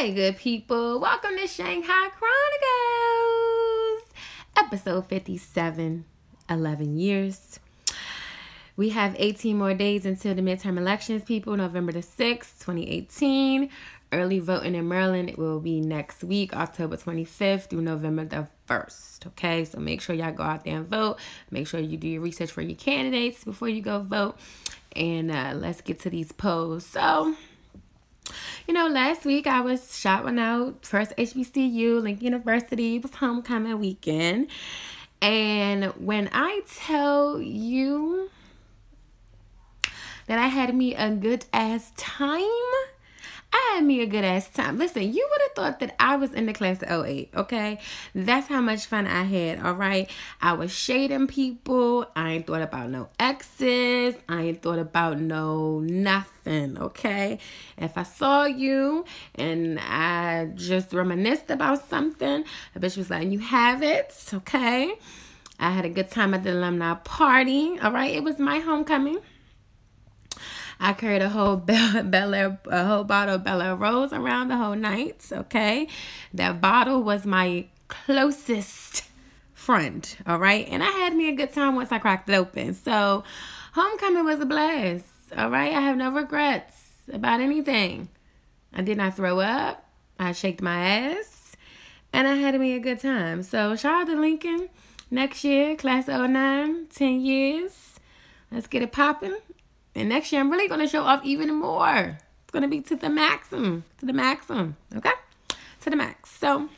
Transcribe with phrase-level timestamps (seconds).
[0.00, 4.02] Hey, good people, welcome to Shanghai Chronicles,
[4.56, 6.06] episode 57.
[6.48, 7.60] 11 years.
[8.78, 13.68] We have 18 more days until the midterm elections, people, November the 6th, 2018.
[14.10, 19.26] Early voting in Maryland will be next week, October 25th through November the 1st.
[19.26, 21.18] Okay, so make sure y'all go out there and vote.
[21.50, 24.38] Make sure you do your research for your candidates before you go vote.
[24.96, 26.86] And uh, let's get to these polls.
[26.86, 27.36] So,
[28.66, 32.96] you know, last week I was shopping out first HBCU, Lincoln University.
[32.96, 34.48] It was homecoming weekend.
[35.22, 38.30] And when I tell you
[40.26, 42.46] that I had me a good ass time,
[43.52, 44.78] I had me a good ass time.
[44.78, 47.78] Listen, you would have thought that I was in the class of 08, okay?
[48.14, 50.08] That's how much fun I had, all right?
[50.40, 52.06] I was shading people.
[52.14, 54.14] I ain't thought about no exes.
[54.28, 57.38] I ain't thought about no nothing, okay?
[57.76, 62.44] If I saw you and I just reminisced about something,
[62.74, 64.94] the bitch was letting you have it, okay?
[65.58, 68.14] I had a good time at the alumni party, all right?
[68.14, 69.18] It was my homecoming.
[70.80, 74.74] I carried a whole Bel, Belaire, a whole bottle of Belaire Rose around the whole
[74.74, 75.24] night.
[75.30, 75.86] Okay,
[76.34, 79.04] that bottle was my closest
[79.52, 80.16] friend.
[80.26, 82.74] All right, and I had me a good time once I cracked it open.
[82.74, 83.24] So,
[83.74, 85.04] homecoming was a blast.
[85.36, 88.08] All right, I have no regrets about anything.
[88.72, 89.84] I did not throw up.
[90.18, 91.56] I shaked my ass,
[92.12, 93.42] and I had me a good time.
[93.42, 94.70] So, shout out to Lincoln.
[95.10, 97.96] Next year, class 09, 10 years.
[98.50, 99.36] Let's get it popping.
[99.94, 102.18] And next year, I'm really going to show off even more.
[102.42, 103.84] It's going to be to the maximum.
[103.98, 104.76] To the maximum.
[104.94, 105.12] Okay?
[105.80, 106.30] To the max.
[106.30, 106.68] So,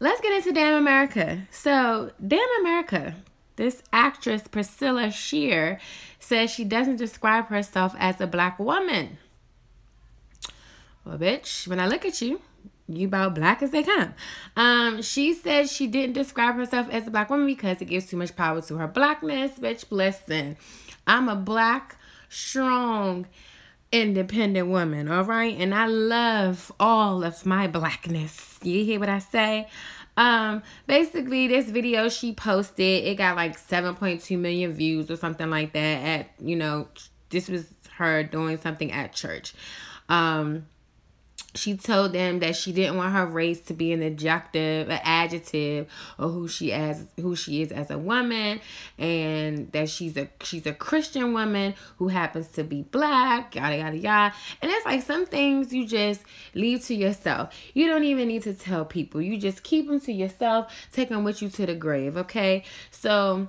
[0.00, 1.46] let's get into Damn America.
[1.50, 3.16] So, Damn America,
[3.56, 5.78] this actress, Priscilla Shirer,
[6.18, 9.18] says she doesn't describe herself as a black woman.
[11.04, 12.40] Well, bitch, when I look at you,
[12.88, 14.14] you about black as they come.
[14.56, 18.16] Um, she said she didn't describe herself as a black woman because it gives too
[18.16, 19.52] much power to her blackness.
[19.58, 20.56] Bitch, listen.
[21.06, 21.96] I'm a black,
[22.28, 23.26] strong,
[23.92, 25.56] independent woman, all right?
[25.56, 28.58] And I love all of my blackness.
[28.62, 29.68] You hear what I say?
[30.16, 35.72] Um, basically this video she posted, it got like 7.2 million views or something like
[35.72, 36.88] that at, you know,
[37.30, 37.66] this was
[37.96, 39.54] her doing something at church.
[40.08, 40.66] Um,
[41.54, 45.86] she told them that she didn't want her race to be an adjective, an adjective,
[46.18, 48.60] or who she as who she is as a woman,
[48.98, 53.96] and that she's a she's a Christian woman who happens to be black, yada yada
[53.96, 54.34] yada.
[54.60, 56.22] And it's like some things you just
[56.54, 57.54] leave to yourself.
[57.72, 59.22] You don't even need to tell people.
[59.22, 60.72] You just keep them to yourself.
[60.92, 62.16] Take them with you to the grave.
[62.16, 63.48] Okay, so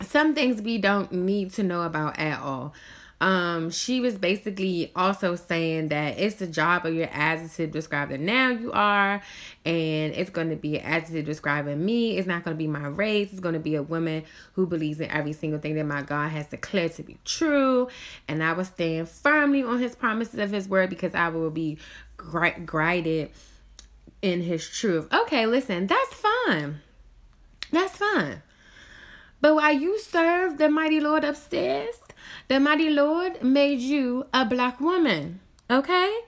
[0.00, 2.74] some things we don't need to know about at all
[3.22, 8.48] um, she was basically also saying that it's the job of your adjective describing now
[8.48, 9.22] you are,
[9.64, 12.18] and it's going to be an adjective describing me.
[12.18, 13.30] It's not going to be my race.
[13.30, 14.24] It's going to be a woman
[14.54, 17.86] who believes in every single thing that my God has declared to be true.
[18.26, 21.78] And I will stand firmly on his promises of his word because I will be
[22.66, 23.30] guided
[24.20, 25.06] in his truth.
[25.14, 26.80] Okay, listen, that's fine.
[27.70, 28.42] That's fine.
[29.40, 31.96] But while you serve the mighty Lord upstairs,
[32.48, 35.40] the mighty Lord made you a black woman.
[35.70, 36.20] Okay?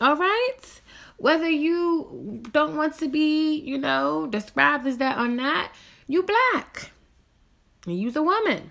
[0.00, 0.80] All right?
[1.16, 5.70] Whether you don't want to be, you know, described as that or not,
[6.06, 6.92] you black.
[7.86, 8.70] And you's a woman.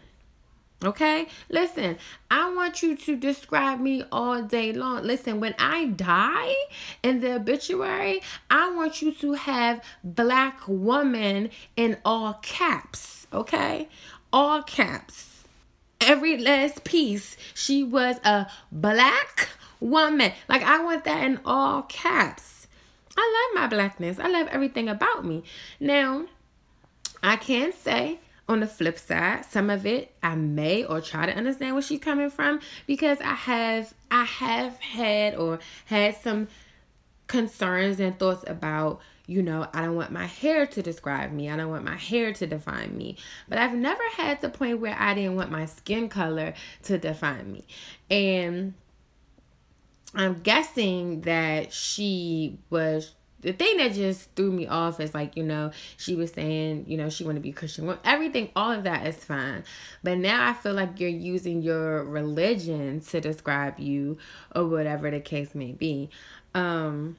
[0.85, 1.27] Okay?
[1.49, 1.97] Listen,
[2.29, 5.03] I want you to describe me all day long.
[5.03, 6.53] Listen, when I die
[7.01, 13.27] in the obituary, I want you to have black woman in all caps.
[13.33, 13.89] Okay?
[14.31, 15.36] All caps.
[16.01, 17.37] Every last piece.
[17.53, 19.49] She was a black
[19.79, 20.31] woman.
[20.47, 22.67] Like, I want that in all caps.
[23.17, 24.19] I love my blackness.
[24.19, 25.43] I love everything about me.
[25.79, 26.25] Now,
[27.23, 31.35] I can say on the flip side, some of it I may or try to
[31.35, 36.47] understand where she's coming from because I have I have had or had some
[37.27, 41.49] concerns and thoughts about you know, I don't want my hair to describe me.
[41.49, 43.17] I don't want my hair to define me.
[43.49, 46.53] But I've never had the point where I didn't want my skin color
[46.83, 47.65] to define me.
[48.09, 48.73] And
[50.15, 55.43] I'm guessing that she was the thing that just threw me off is like you
[55.43, 58.83] know she was saying you know she want to be christian well everything all of
[58.83, 59.63] that is fine
[60.03, 64.17] but now i feel like you're using your religion to describe you
[64.55, 66.09] or whatever the case may be
[66.55, 67.15] um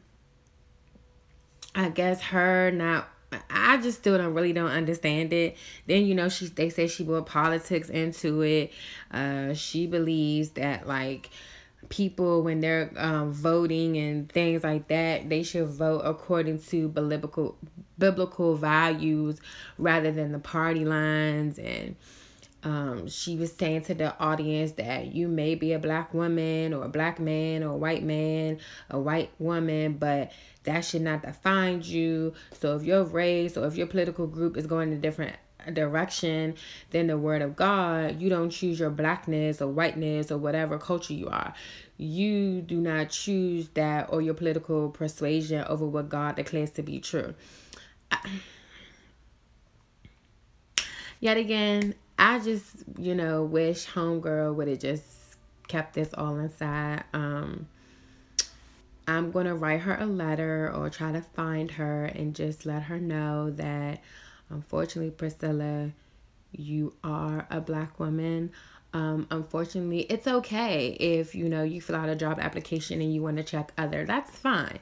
[1.79, 3.09] i guess her not
[3.51, 5.57] I just still don't really don't understand it.
[5.87, 8.73] Then you know she they say she brought politics into it.
[9.11, 11.29] Uh, she believes that like
[11.89, 17.57] people when they're um, voting and things like that they should vote according to biblical
[17.99, 19.41] biblical values
[19.79, 21.97] rather than the party lines and
[22.65, 26.85] um, she was saying to the audience that you may be a black woman or
[26.85, 28.59] a black man or a white man
[28.91, 30.33] a white woman but
[30.69, 34.67] that should not define you so if your race or if your political group is
[34.67, 35.35] going in a different
[35.73, 36.55] direction
[36.91, 41.15] than the word of God, you don't choose your blackness or whiteness or whatever culture
[41.15, 41.55] you are.
[41.97, 47.01] You do not choose that or your political persuasion over what God declares to be
[47.01, 47.35] true.
[48.13, 48.19] I,
[51.19, 55.05] yet again, I just, you know, wish Homegirl would have just
[55.67, 57.05] kept this all inside.
[57.15, 57.69] Um,
[59.09, 62.85] I'm going to write her a letter or try to find her and just let
[62.85, 64.01] her know that
[64.51, 65.91] Unfortunately, Priscilla,
[66.53, 68.51] you are a black woman.
[68.95, 73.23] Um, unfortunately, it's okay if you know you fill out a job application and you
[73.23, 74.07] want to check other.
[74.07, 74.79] That's fine.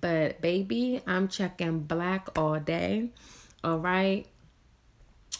[0.00, 3.10] But baby, I'm checking black all day.
[3.62, 4.26] All right.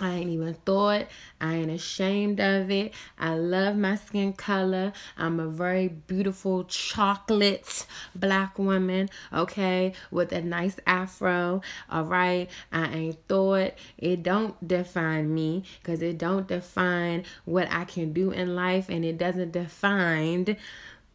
[0.01, 1.07] I ain't even thought.
[1.41, 2.93] I ain't ashamed of it.
[3.19, 4.93] I love my skin color.
[5.17, 11.63] I'm a very beautiful chocolate black woman, okay, with a nice afro.
[11.89, 12.51] All right.
[12.73, 13.75] I ain't thought.
[13.97, 19.05] It don't define me because it don't define what I can do in life and
[19.05, 20.57] it doesn't define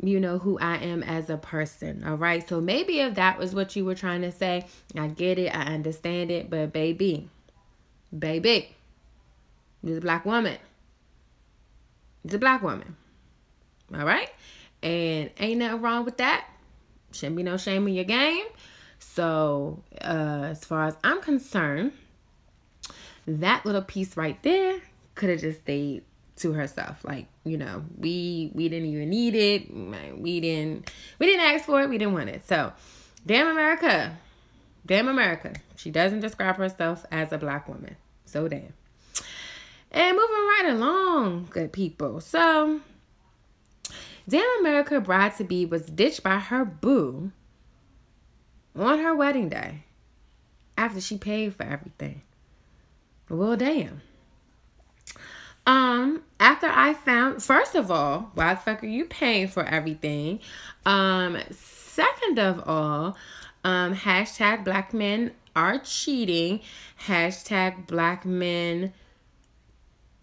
[0.02, 2.06] you know who I am as a person.
[2.06, 2.48] All right.
[2.48, 4.66] So maybe if that was what you were trying to say,
[4.98, 5.54] I get it.
[5.54, 6.50] I understand it.
[6.50, 7.28] But baby,
[8.18, 8.76] baby.
[9.84, 10.58] She's a black woman.
[12.24, 12.96] She's a black woman.
[13.94, 14.30] All right?
[14.84, 16.48] And ain't nothing wrong with that.
[17.12, 18.46] Shouldn't be no shame in your game.
[19.00, 21.94] So, uh, as far as I'm concerned,
[23.26, 24.82] that little piece right there
[25.16, 26.04] could have just stayed
[26.38, 27.04] to herself.
[27.04, 30.18] Like, you know, we we didn't even need it.
[30.18, 31.90] We didn't we didn't ask for it.
[31.90, 32.48] We didn't want it.
[32.48, 32.74] So,
[33.26, 34.18] damn America.
[34.90, 35.54] Damn America.
[35.76, 37.96] She doesn't describe herself as a black woman.
[38.26, 38.74] So damn.
[39.92, 42.20] And moving right along, good people.
[42.22, 42.82] So,
[44.28, 47.32] Damn America Bride to Be was ditched by her boo
[48.76, 49.84] on her wedding day
[50.76, 52.24] after she paid for everything.
[53.30, 54.02] Well, damn.
[55.68, 60.40] Um, after I found, first of all, why the fuck are you paying for everything?
[60.84, 63.16] Um, second of all,
[63.64, 66.62] um, hashtag black men are cheating,
[67.06, 68.94] hashtag black men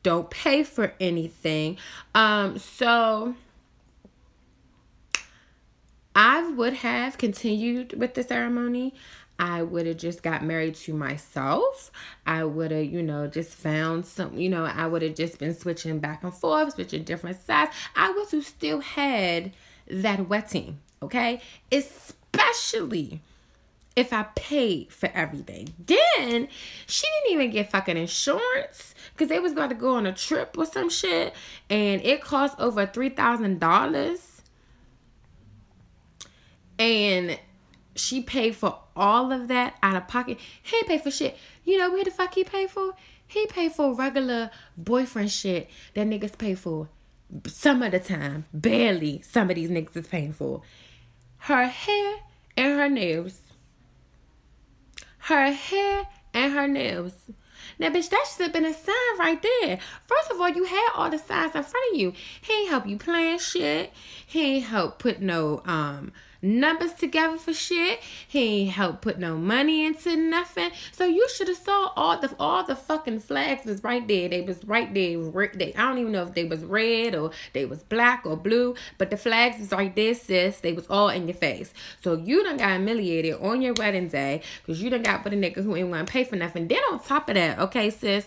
[0.02, 1.76] don't pay for anything.
[2.14, 3.34] Um, so
[6.14, 8.94] I would have continued with the ceremony.
[9.38, 11.90] I would have just got married to myself.
[12.26, 15.54] I would have, you know, just found some, you know, I would have just been
[15.54, 17.72] switching back and forth, switching different sides.
[17.94, 19.52] I would have still had
[19.88, 21.42] that wedding, okay?
[22.38, 23.20] Especially
[23.96, 25.72] if I paid for everything.
[25.78, 26.48] Then
[26.86, 30.56] she didn't even get fucking insurance because they was about to go on a trip
[30.58, 31.34] or some shit
[31.70, 34.20] and it cost over $3,000.
[36.78, 37.38] And
[37.94, 40.38] she paid for all of that out of pocket.
[40.62, 41.38] He paid for shit.
[41.64, 42.94] You know where the fuck he paid for?
[43.26, 46.90] He paid for regular boyfriend shit that niggas pay for
[47.46, 48.44] some of the time.
[48.52, 50.60] Barely some of these niggas is paying for.
[51.38, 52.16] Her hair
[52.56, 53.42] and her nails
[55.26, 57.14] her hair and her nails.
[57.80, 59.78] Now, bitch, that should have been a sign right there.
[60.06, 62.12] First of all, you had all the signs in front of you.
[62.40, 63.92] He ain't help you plan shit.
[64.24, 66.12] He ain't help put no um
[66.46, 68.00] numbers together for shit.
[68.26, 70.70] He ain't help put no money into nothing.
[70.92, 74.28] So you should have saw all the all the fucking flags was right there.
[74.28, 75.18] They was right there.
[75.54, 78.74] They, I don't even know if they was red or they was black or blue,
[78.98, 80.60] but the flags was right there, sis.
[80.60, 81.72] They was all in your face.
[82.02, 85.36] So you done got humiliated on your wedding day because you done got with a
[85.36, 86.68] nigga who ain't want to pay for nothing.
[86.68, 88.26] Then on top of that, okay, sis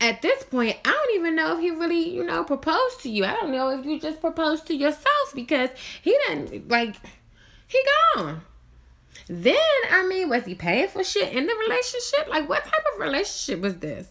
[0.00, 3.24] at this point, I don't even know if he really, you know, proposed to you.
[3.24, 6.96] I don't know if you just proposed to yourself because he didn't like
[7.66, 7.78] he
[8.14, 8.42] gone.
[9.28, 9.56] Then
[9.90, 12.28] I mean, was he paying for shit in the relationship?
[12.28, 14.08] Like what type of relationship was this?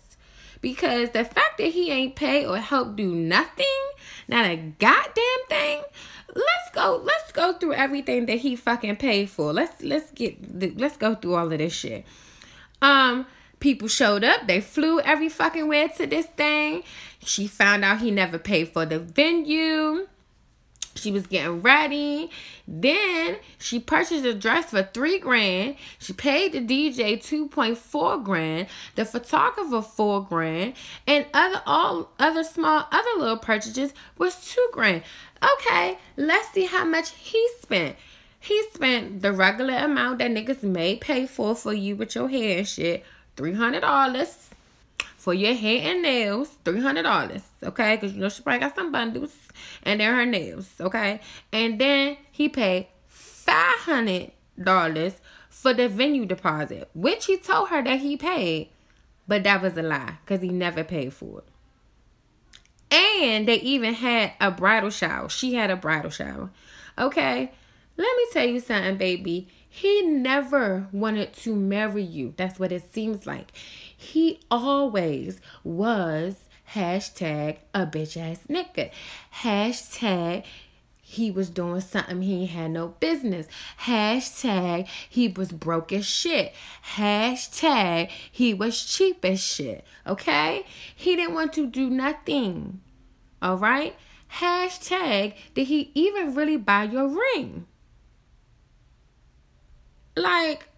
[0.61, 3.65] Because the fact that he ain't pay or help do nothing,
[4.27, 5.81] not a goddamn thing.
[6.27, 7.01] Let's go.
[7.03, 9.51] Let's go through everything that he fucking paid for.
[9.51, 12.05] Let's let's get let's go through all of this shit.
[12.81, 13.25] Um,
[13.59, 14.47] people showed up.
[14.47, 16.83] They flew every fucking way to this thing.
[17.23, 20.07] She found out he never paid for the venue.
[20.95, 22.29] She was getting ready.
[22.67, 25.75] Then she purchased a dress for three grand.
[25.97, 30.73] She paid the DJ 2.4 grand, the photographer four grand,
[31.07, 35.03] and other all other small other little purchases was two grand.
[35.41, 37.95] Okay, let's see how much he spent.
[38.41, 42.59] He spent the regular amount that niggas may pay for for you with your hair
[42.59, 43.05] and shit
[43.39, 44.49] $300
[45.15, 46.57] for your hair and nails.
[46.65, 47.95] $300, okay?
[47.95, 49.35] Because you know she probably got some bundles
[49.83, 51.21] and they're her nails, okay?
[51.53, 55.13] And then he paid $500
[55.49, 58.69] for the venue deposit, which he told her that he paid.
[59.27, 61.45] But that was a lie because he never paid for it.
[62.91, 65.29] And they even had a bridal shower.
[65.29, 66.49] She had a bridal shower.
[66.97, 67.51] Okay,
[67.95, 69.47] let me tell you something, baby.
[69.69, 72.33] He never wanted to marry you.
[72.35, 73.51] That's what it seems like.
[73.95, 76.35] He always was
[76.73, 78.91] hashtag a bitch ass nigga.
[79.43, 80.43] Hashtag
[81.01, 83.47] he was doing something he had no business.
[83.81, 86.53] Hashtag he was broke as shit.
[86.95, 89.85] Hashtag he was cheap as shit.
[90.05, 90.65] Okay?
[90.95, 92.81] He didn't want to do nothing.
[93.41, 93.95] All right?
[94.35, 97.65] Hashtag did he even really buy your ring?
[100.19, 100.68] Like,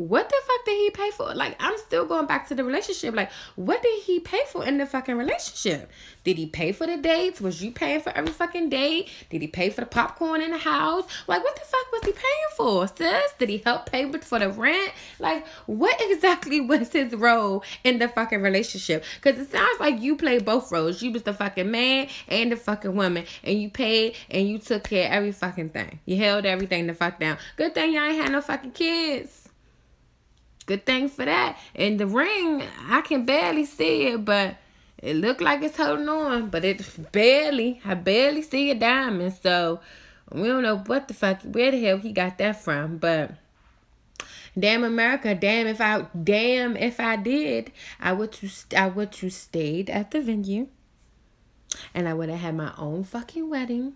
[0.00, 1.34] what the fuck did he pay for?
[1.34, 3.14] Like, I'm still going back to the relationship.
[3.14, 5.90] Like, what did he pay for in the fucking relationship?
[6.24, 7.38] Did he pay for the dates?
[7.38, 9.10] Was you paying for every fucking date?
[9.28, 11.04] Did he pay for the popcorn in the house?
[11.26, 13.34] Like, what the fuck was he paying for, sis?
[13.38, 14.92] Did he help pay for the rent?
[15.18, 19.04] Like, what exactly was his role in the fucking relationship?
[19.22, 21.02] Because it sounds like you played both roles.
[21.02, 24.84] You was the fucking man and the fucking woman, and you paid and you took
[24.84, 26.00] care of every fucking thing.
[26.06, 27.36] You held everything the fuck down.
[27.56, 29.39] Good thing y'all ain't had no fucking kids.
[30.70, 31.58] Good thing for that.
[31.74, 34.54] And the ring, I can barely see it, but
[34.98, 37.80] it looked like it's holding on, but it's barely.
[37.84, 39.34] I barely see a diamond.
[39.42, 39.80] So
[40.30, 42.98] we don't know what the fuck, where the hell he got that from.
[42.98, 43.32] But
[44.56, 49.28] damn America, damn if I, damn if I did, I would to, I would to
[49.28, 50.68] stayed at the venue,
[51.92, 53.94] and I would have had my own fucking wedding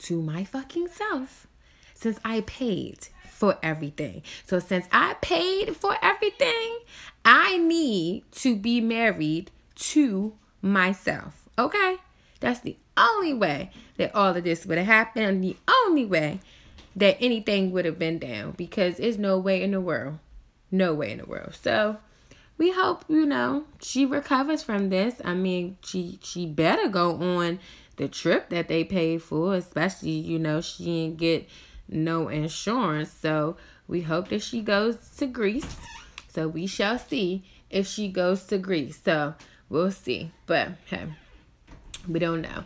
[0.00, 1.46] to my fucking self,
[1.94, 3.08] since I paid
[3.44, 4.22] for everything.
[4.46, 6.78] So since I paid for everything,
[7.26, 9.50] I need to be married
[9.92, 10.32] to
[10.62, 11.46] myself.
[11.58, 11.98] Okay?
[12.40, 15.44] That's the only way that all of this would have happened.
[15.44, 16.40] The only way
[16.96, 20.20] that anything would have been down because there's no way in the world.
[20.70, 21.54] No way in the world.
[21.60, 21.98] So
[22.56, 25.20] we hope, you know, she recovers from this.
[25.22, 27.58] I mean, she she better go on
[27.96, 31.46] the trip that they paid for, especially, you know, she didn't get
[31.88, 33.10] no insurance.
[33.10, 35.76] So we hope that she goes to Greece.
[36.28, 39.00] So we shall see if she goes to Greece.
[39.04, 39.34] So
[39.68, 40.32] we'll see.
[40.46, 41.06] But hey,
[42.08, 42.64] we don't know.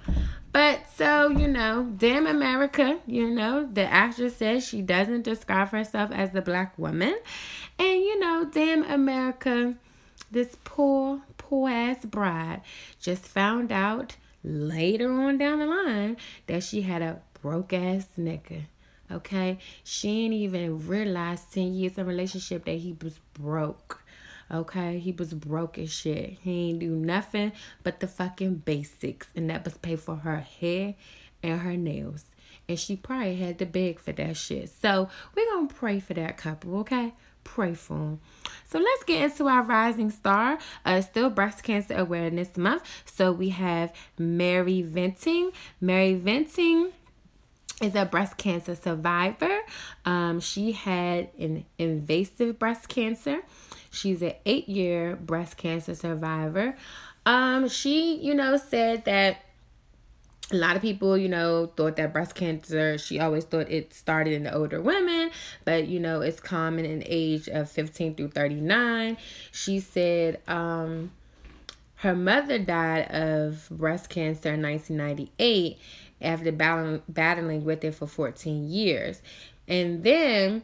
[0.52, 6.10] But so, you know, damn America, you know, the actress says she doesn't describe herself
[6.10, 7.16] as a black woman.
[7.78, 9.75] And, you know, damn America,
[10.30, 12.62] this poor, poor ass bride
[13.00, 18.64] just found out later on down the line that she had a broke ass nigga.
[19.10, 24.02] Okay, she ain't even realized 10 years of relationship that he was broke.
[24.50, 26.38] Okay, he was broke as shit.
[26.42, 30.94] He ain't do nothing but the fucking basics, and that was pay for her hair
[31.42, 32.24] and her nails.
[32.68, 34.70] And she probably had to beg for that shit.
[34.82, 37.14] So we're gonna pray for that couple, okay?
[37.44, 38.20] Pray for them.
[38.66, 40.58] So let's get into our rising star.
[40.84, 42.82] Uh, still breast cancer awareness month.
[43.06, 45.52] So we have Mary Venting.
[45.80, 46.92] Mary Venting
[47.80, 49.61] is a breast cancer survivor.
[50.04, 53.40] Um, she had an invasive breast cancer.
[53.90, 56.76] She's an eight year breast cancer survivor.
[57.25, 59.42] Um, she, you know, said that
[60.50, 64.32] a lot of people, you know, thought that breast cancer, she always thought it started
[64.32, 65.30] in the older women,
[65.64, 69.18] but, you know, it's common in age of 15 through 39.
[69.52, 71.11] She said um,
[71.97, 75.78] her mother died of breast cancer in 1998
[76.20, 79.22] after battling, with it for 14 years.
[79.66, 80.62] And then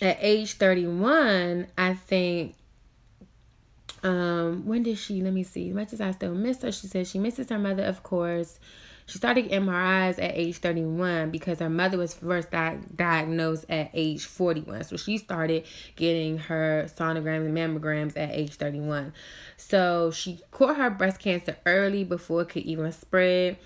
[0.00, 2.54] at age 31, I think
[4.02, 7.06] um when did she let me see much as i still miss her she said
[7.06, 8.60] she misses her mother of course
[9.06, 14.24] she started MRIs at age 31 because her mother was first di- diagnosed at age
[14.24, 14.82] 41.
[14.82, 19.12] So she started getting her sonograms and mammograms at age 31.
[19.56, 23.58] So she caught her breast cancer early before it could even spread.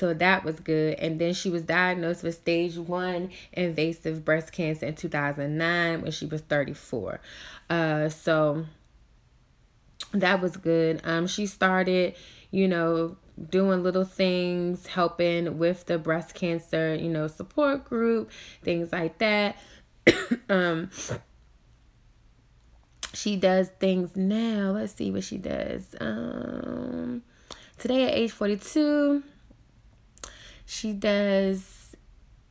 [0.00, 0.98] So that was good.
[0.98, 6.24] And then she was diagnosed with stage one invasive breast cancer in 2009 when she
[6.24, 7.20] was 34.
[7.68, 8.64] Uh, so
[10.12, 11.02] that was good.
[11.04, 12.14] Um, she started,
[12.50, 13.18] you know,
[13.50, 18.30] doing little things, helping with the breast cancer, you know, support group,
[18.62, 19.58] things like that.
[20.48, 20.90] um
[23.12, 24.70] she does things now.
[24.70, 25.94] Let's see what she does.
[26.00, 27.22] Um
[27.76, 29.22] today at age 42,
[30.70, 31.96] she does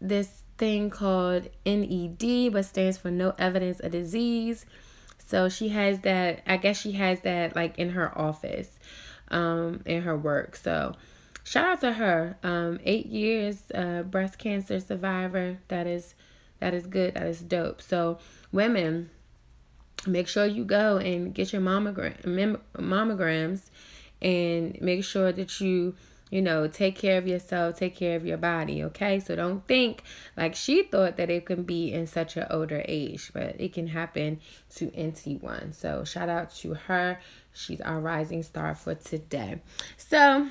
[0.02, 4.66] this thing called NED, but stands for no evidence of disease.
[5.26, 8.78] So she has that, I guess she has that like in her office
[9.30, 10.58] um, in her work.
[10.58, 10.96] So
[11.46, 12.38] shout out to her.
[12.44, 15.60] Um, eight years uh, breast cancer survivor.
[15.70, 16.14] That is
[16.60, 17.14] that is good.
[17.14, 17.82] That is dope.
[17.82, 18.20] So
[18.52, 19.12] women,
[20.06, 23.70] make sure you go and get your mammogram mammograms,
[24.22, 25.96] and make sure that you
[26.30, 29.20] you know, take care of yourself, take care of your body, okay?
[29.20, 30.04] So don't think
[30.38, 33.88] like she thought that it can be in such an older age, but it can
[33.88, 34.40] happen
[34.76, 35.74] to anyone.
[35.74, 37.20] So shout out to her.
[37.54, 39.62] She's our rising star for today.
[39.98, 40.50] So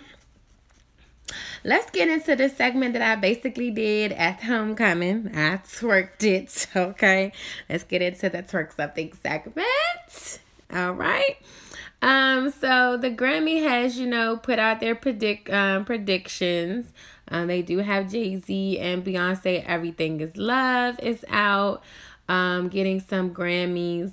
[1.65, 5.31] let's get into the segment that I basically did at homecoming.
[5.35, 7.33] I twerked it, okay?
[7.69, 10.41] Let's get into the twerk something segment.
[10.73, 11.37] All right.
[12.01, 16.93] Um, so the Grammy has, you know, put out their predict um predictions.
[17.29, 19.65] Um, they do have Jay Z and Beyonce.
[19.65, 21.83] Everything is Love is out.
[22.29, 24.13] Um, getting some Grammys.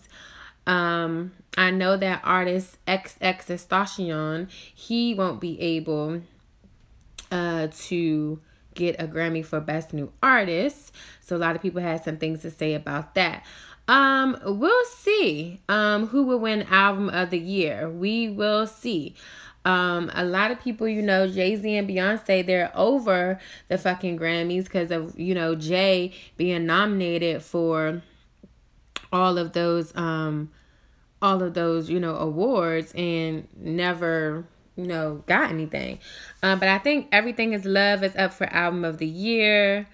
[0.66, 6.22] Um, I know that artist XXXTentacion, he won't be able
[7.32, 8.40] uh to
[8.74, 10.94] get a Grammy for Best New Artist.
[11.22, 13.44] So a lot of people had some things to say about that.
[13.88, 15.62] Um, we'll see.
[15.70, 17.90] Um, who will win album of the year?
[17.90, 19.16] We will see.
[19.66, 24.18] Um, a lot of people, you know, Jay Z and Beyonce, they're over the fucking
[24.20, 28.04] Grammys because of, you know, Jay being nominated for
[29.12, 30.52] all of those, um,
[31.20, 34.46] all of those, you know, awards and never,
[34.76, 35.98] you know, got anything.
[36.44, 39.88] Um, but I think Everything is Love is up for album of the year.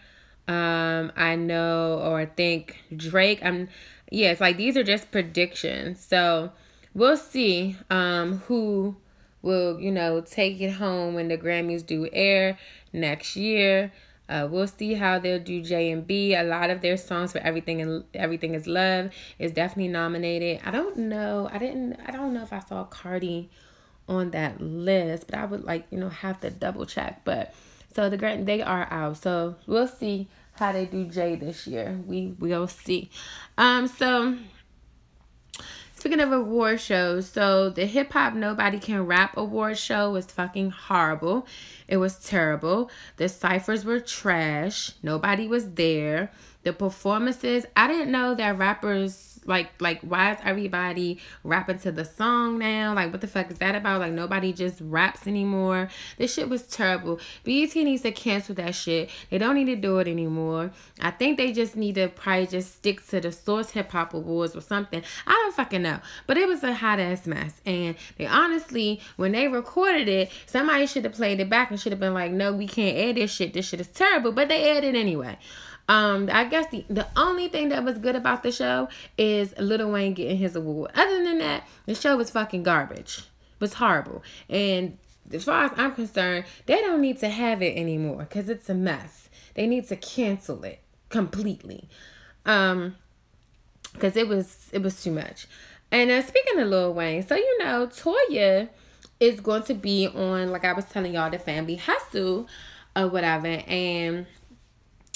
[0.48, 3.40] Um, I know or I think Drake.
[3.44, 3.70] I'm
[4.12, 6.04] yeah, it's like these are just predictions.
[6.04, 6.52] So
[6.94, 8.96] we'll see um who
[9.42, 12.58] will, you know, take it home when the Grammys do air
[12.94, 13.92] next year.
[14.30, 16.34] Uh, we'll see how they'll do J and B.
[16.36, 20.62] A lot of their songs for everything and everything is love is definitely nominated.
[20.64, 21.50] I don't know.
[21.52, 22.00] I didn't.
[22.06, 23.50] I don't know if I saw Cardi
[24.08, 27.22] on that list, but I would like you know have to double check.
[27.26, 27.54] But
[27.94, 29.18] so the grant they are out.
[29.18, 32.00] So we'll see how they do Jay this year.
[32.06, 33.10] We will see.
[33.58, 34.38] Um, so
[35.96, 40.72] speaking of award shows, so the hip hop Nobody Can Rap award show was fucking
[40.72, 41.48] horrible.
[41.88, 42.90] It was terrible.
[43.18, 44.92] The ciphers were trash.
[45.02, 46.32] Nobody was there.
[46.64, 52.06] The performances, I didn't know that rappers like like why is everybody rapping to the
[52.06, 52.94] song now?
[52.94, 54.00] Like what the fuck is that about?
[54.00, 55.90] Like nobody just raps anymore.
[56.18, 57.20] This shit was terrible.
[57.44, 59.10] BET needs to cancel that shit.
[59.30, 60.72] They don't need to do it anymore.
[61.00, 64.56] I think they just need to probably just stick to the source hip hop awards
[64.56, 65.02] or something.
[65.26, 66.00] I don't fucking know.
[66.28, 67.62] But it was a hot ass mess.
[67.66, 71.92] And they honestly when they recorded it somebody should have played it back and should
[71.92, 73.54] have been like no we can't air this shit.
[73.54, 74.32] This shit is terrible.
[74.32, 75.38] But they aired it anyway
[75.92, 79.92] um, I guess the the only thing that was good about the show is Lil
[79.92, 80.92] Wayne getting his award.
[80.96, 83.18] Other than that, the show was fucking garbage.
[83.18, 84.24] It was horrible.
[84.50, 84.98] And
[85.34, 88.74] as far as I'm concerned, they don't need to have it anymore because it's a
[88.74, 89.30] mess.
[89.56, 91.90] They need to cancel it completely.
[92.46, 92.96] Um,
[93.92, 95.46] because it was it was too much.
[95.92, 98.70] And uh, speaking of Lil Wayne, so you know, Toya
[99.20, 102.48] is going to be on, like I was telling y'all, the family hustle
[102.96, 104.26] or whatever, and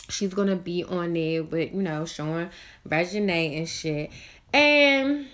[0.09, 2.49] she's gonna be on there with you know showing
[2.87, 4.11] Reginae and shit.
[4.53, 5.27] And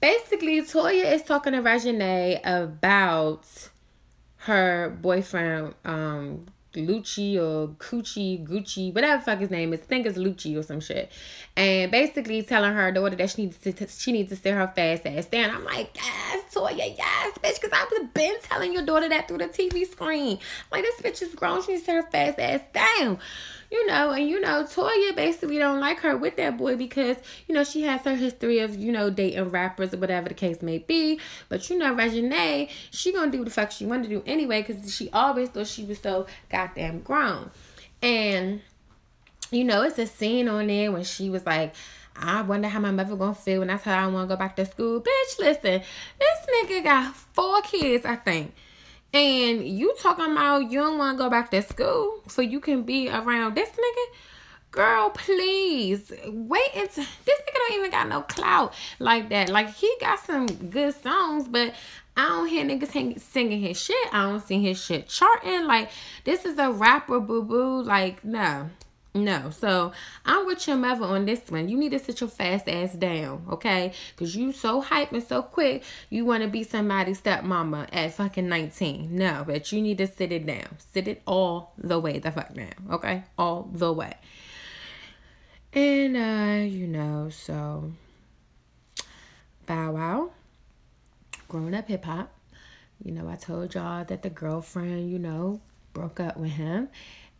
[0.00, 3.46] basically, Toya is talking to Reginae about
[4.38, 9.80] her boyfriend, um, Lucci or Coochie, Gucci, whatever fuck his name is.
[9.80, 11.10] I think it's Lucci or some shit.
[11.56, 15.06] And basically telling her daughter that she needs to she needs to sit her fast
[15.06, 15.50] ass down.
[15.50, 19.48] I'm like, yes, Toya, yes, bitch, because I've been telling your daughter that through the
[19.48, 20.38] TV screen.
[20.70, 23.18] Like this bitch is grown, she needs to sit her fast ass down
[23.70, 27.16] you know, and you know, Toya basically don't like her with that boy because,
[27.48, 30.62] you know, she has her history of, you know, dating rappers or whatever the case
[30.62, 31.20] may be.
[31.48, 35.10] But you know, Reginae, she gonna do the fuck she to do anyway because she
[35.10, 37.50] always thought she was so goddamn grown.
[38.02, 38.60] And,
[39.50, 41.74] you know, it's a scene on there when she was like,
[42.18, 44.56] I wonder how my mother gonna feel when I tell her I wanna go back
[44.56, 45.00] to school.
[45.00, 45.82] Bitch, listen,
[46.18, 48.54] this nigga got four kids, I think.
[49.12, 52.82] And you talking about you don't want to go back to school so you can
[52.82, 54.16] be around this nigga?
[54.70, 59.48] Girl, please wait until this nigga don't even got no clout like that.
[59.48, 61.74] Like he got some good songs, but
[62.16, 64.14] I don't hear niggas singing his shit.
[64.14, 65.64] I don't see his shit charting.
[65.64, 65.90] Like
[66.24, 67.82] this is a rapper, boo boo.
[67.82, 68.68] Like no,
[69.16, 69.50] no.
[69.50, 69.92] So
[70.24, 71.68] I'm with your mother on this one.
[71.68, 73.92] You need to sit your fast ass down, okay?
[74.14, 78.48] Because you so hype and so quick, you want to be somebody's stepmama at fucking
[78.48, 79.14] 19.
[79.16, 80.76] No, but you need to sit it down.
[80.92, 83.24] Sit it all the way the fuck down, okay?
[83.38, 84.14] All the way.
[85.72, 87.92] And, uh, you know, so
[89.66, 90.30] Bow Wow,
[91.48, 92.32] grown up hip hop.
[93.04, 95.60] You know, I told y'all that the girlfriend, you know,
[95.92, 96.88] broke up with him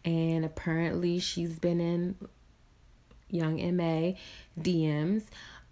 [0.07, 2.15] and apparently she's been in
[3.29, 4.13] Young MA
[4.59, 5.25] DMs.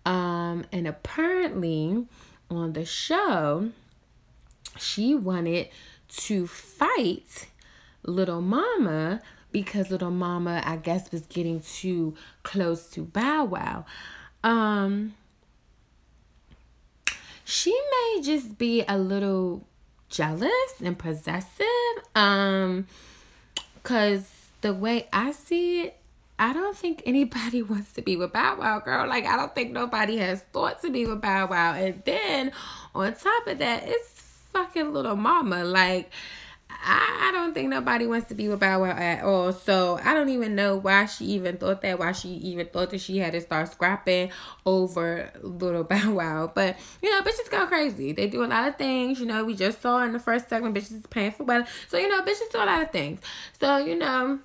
[0.04, 2.04] Um, and apparently
[2.50, 3.70] on the show,
[4.76, 5.68] she wanted
[6.08, 7.46] to fight
[8.02, 13.86] Little Mama because Little Mama, I guess, was getting too close to Bow Wow.
[14.42, 15.14] Um,
[17.44, 19.64] she may just be a little
[20.08, 20.50] jealous
[20.82, 21.64] and possessive.
[22.16, 22.88] Um,
[23.84, 24.28] Cause
[24.62, 25.98] the way I see it,
[26.38, 29.06] I don't think anybody wants to be with Bow Wow, girl.
[29.06, 31.74] Like I don't think nobody has thought to be with Bow Wow.
[31.74, 32.50] And then
[32.94, 35.64] on top of that, it's fucking little mama.
[35.64, 36.10] Like
[36.82, 39.52] I, don't think nobody wants to be with Bow Wow at all.
[39.52, 43.00] So I don't even know why she even thought that, why she even thought that
[43.00, 44.30] she had to start scrapping
[44.64, 46.52] over little Bow Wow.
[46.54, 48.12] But you know, bitches go crazy.
[48.12, 49.20] They do a lot of things.
[49.20, 51.66] You know, we just saw in the first segment, bitches paying for wedding.
[51.88, 53.20] So you know, bitches do a lot of things.
[53.58, 54.40] So you know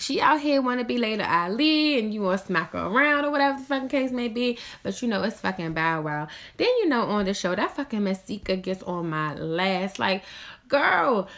[0.00, 3.24] she out here want to be Laila Ali and you want to smack her around
[3.24, 4.58] or whatever the fucking case may be.
[4.82, 6.28] But you know, it's fucking Bow Wow.
[6.56, 9.98] Then you know, on the show, that fucking Masika gets on my last.
[9.98, 10.22] Like,
[10.68, 11.28] girl,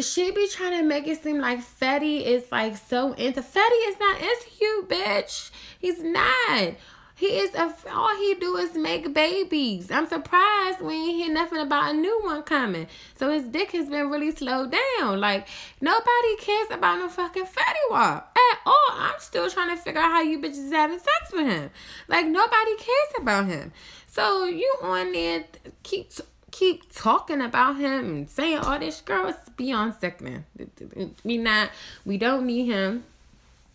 [0.00, 3.98] she be trying to make it seem like Fetty is like so into Fetty is
[3.98, 5.50] not into you, bitch.
[5.78, 6.74] He's not.
[7.14, 9.92] He is a, all he do is make babies.
[9.92, 12.88] I'm surprised we ain't hear nothing about a new one coming.
[13.14, 15.20] So his dick has been really slowed down.
[15.20, 15.46] Like
[15.80, 18.90] nobody cares about no fucking Fetty Wap at all.
[18.90, 21.70] I'm still trying to figure out how you bitches having sex with him.
[22.08, 23.72] Like nobody cares about him.
[24.08, 25.44] So you on there
[25.84, 26.10] keep
[26.52, 30.44] keep talking about him and saying all this, girl, it's beyond sickening.
[31.24, 31.70] We not,
[32.04, 33.04] we don't need him.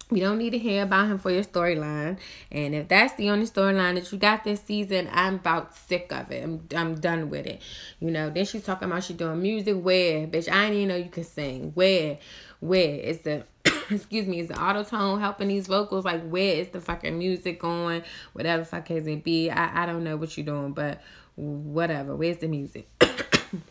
[0.10, 2.18] We don't need to hear about him for your storyline.
[2.50, 6.32] And if that's the only storyline that you got this season, I'm about sick of
[6.32, 6.44] it.
[6.44, 7.62] I'm, I'm done with it.
[8.00, 9.76] You know, then she's talking about she doing music.
[9.76, 10.26] Where?
[10.26, 11.72] Bitch, I didn't even know you could sing.
[11.74, 12.20] Where?
[12.62, 13.44] Where is the
[13.90, 16.06] excuse me, is the Auto-Tune helping these vocals?
[16.06, 18.04] Like, where is the fucking music going?
[18.32, 19.50] Whatever fuck has it be.
[19.50, 21.02] I, I don't know what you're doing, but
[21.38, 22.16] whatever.
[22.16, 22.90] Where's the music?
[23.02, 23.08] I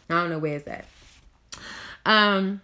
[0.09, 0.87] don't know where's that.
[2.07, 2.63] Um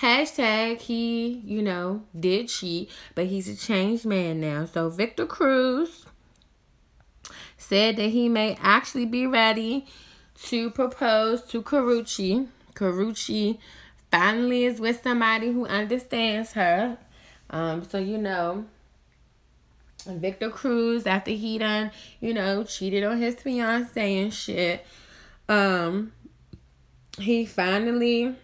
[0.00, 4.66] hashtag he, you know, did cheat, but he's a changed man now.
[4.66, 6.04] So Victor Cruz
[7.56, 9.86] said that he may actually be ready
[10.44, 12.46] to propose to Karrueche.
[12.74, 13.58] Karrueche
[14.10, 16.98] finally is with somebody who understands her.
[17.50, 18.66] Um, so you know,
[20.06, 21.90] Victor Cruz after he done,
[22.20, 24.84] you know, cheated on his fiance and shit.
[25.48, 26.12] Um
[27.18, 28.34] he finally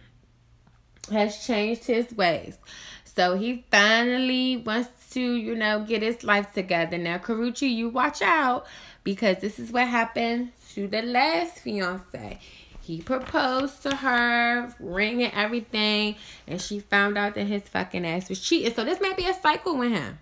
[1.11, 2.57] has changed his ways.
[3.03, 6.97] So he finally wants to, you know, get his life together.
[6.97, 8.65] Now, Karrueche, you watch out
[9.03, 12.39] because this is what happened to the last fiance.
[12.81, 16.15] He proposed to her, ring and everything,
[16.47, 18.73] and she found out that his fucking ass was cheating.
[18.73, 20.19] So this may be a cycle with him.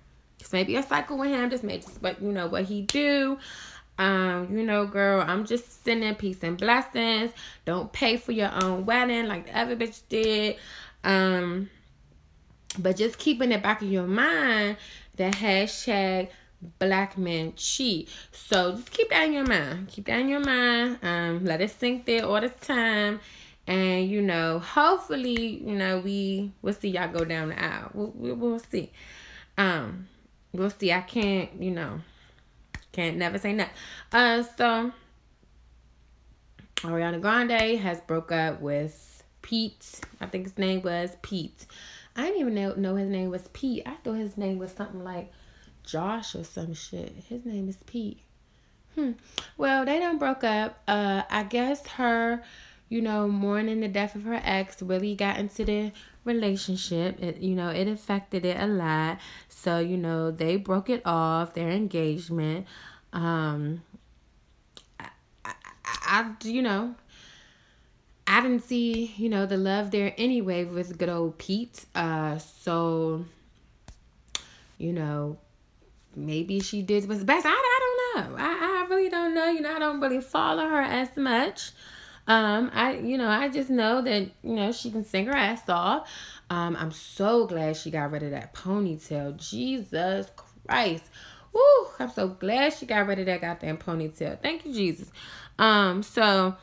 [0.49, 1.47] This may be a cycle with him.
[1.49, 3.37] This may just but you know what he do.
[3.99, 7.33] Um, you know, girl, I'm just sending peace and blessings.
[7.65, 10.55] Don't pay for your own wedding like the other bitch did.
[11.03, 11.69] Um,
[12.79, 14.77] but just keeping it back in your mind
[15.17, 16.29] the hashtag
[16.79, 18.09] black men cheat.
[18.31, 19.89] So just keep that in your mind.
[19.89, 20.97] Keep that in your mind.
[21.03, 23.19] Um, let it sink there all the time.
[23.67, 27.91] And you know, hopefully, you know, we we'll see y'all go down the aisle.
[27.93, 28.91] We'll, we'll, we'll see.
[29.59, 30.07] Um,
[30.53, 30.91] we'll see.
[30.91, 32.01] I can't, you know,
[32.91, 33.65] can't never say no.
[34.11, 34.91] Uh, so
[36.77, 40.01] Ariana Grande has broke up with Pete.
[40.21, 41.65] I think his name was Pete.
[42.15, 43.83] I didn't even know, know his name was Pete.
[43.85, 45.31] I thought his name was something like
[45.83, 47.13] Josh or some shit.
[47.27, 48.21] His name is Pete.
[48.95, 49.11] Hmm.
[49.57, 50.81] Well, they done broke up.
[50.87, 52.43] Uh, I guess her,
[52.89, 55.91] you know, mourning the death of her ex really got into the
[56.25, 57.21] relationship.
[57.21, 59.19] It, you know, it affected it a lot.
[59.47, 62.65] So, you know, they broke it off, their engagement.
[63.13, 63.83] Um,
[64.99, 65.09] I,
[65.45, 65.53] I,
[65.85, 66.95] I you know,
[68.25, 71.85] I didn't see, you know, the love there anyway with good old Pete.
[71.93, 73.25] Uh, so,
[74.77, 75.37] you know,
[76.15, 77.45] maybe she did what's best.
[77.45, 77.79] I, I
[78.15, 78.37] don't know.
[78.37, 79.47] I, I really don't know.
[79.47, 81.71] You know, I don't really follow her as much.
[82.27, 85.67] Um, I you know, I just know that, you know, she can sing her ass
[85.67, 86.09] off.
[86.49, 89.37] Um, I'm so glad she got rid of that ponytail.
[89.37, 90.27] Jesus
[90.67, 91.05] Christ.
[91.53, 94.39] Woo, I'm so glad she got rid of that goddamn ponytail.
[94.39, 95.11] Thank you, Jesus.
[95.57, 96.55] Um, so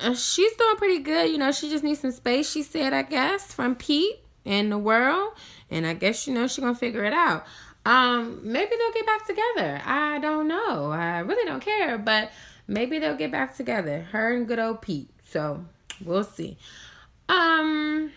[0.00, 1.30] uh, she's doing pretty good.
[1.30, 4.78] You know, she just needs some space, she said, I guess, from Pete and the
[4.78, 5.32] world.
[5.70, 7.44] And I guess, you know, she's gonna figure it out.
[7.84, 9.80] Um, maybe they'll get back together.
[9.84, 10.90] I don't know.
[10.90, 12.30] I really don't care, but
[12.66, 14.02] maybe they'll get back together.
[14.12, 15.10] Her and good old Pete.
[15.28, 15.64] So
[16.04, 16.58] we'll see.
[17.28, 18.12] Um,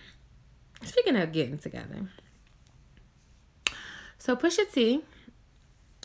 [0.84, 2.10] speaking of getting together,
[4.18, 5.04] so Pusha T,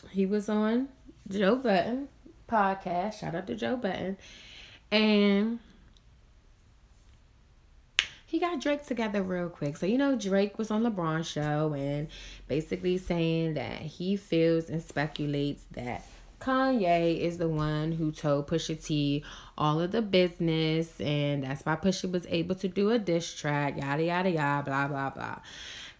[0.09, 0.89] he was on
[1.29, 2.07] Joe Budden
[2.49, 3.19] podcast.
[3.19, 4.17] Shout out to Joe Budden,
[4.91, 5.59] and
[8.25, 9.77] he got Drake together real quick.
[9.77, 12.07] So, you know, Drake was on LeBron show and
[12.47, 16.05] basically saying that he feels and speculates that
[16.45, 19.23] Kanye is the one who told Pusha T
[19.57, 23.77] all of the business, and that's why Pusha was able to do a diss track,
[23.81, 25.39] yada yada yada, blah blah blah.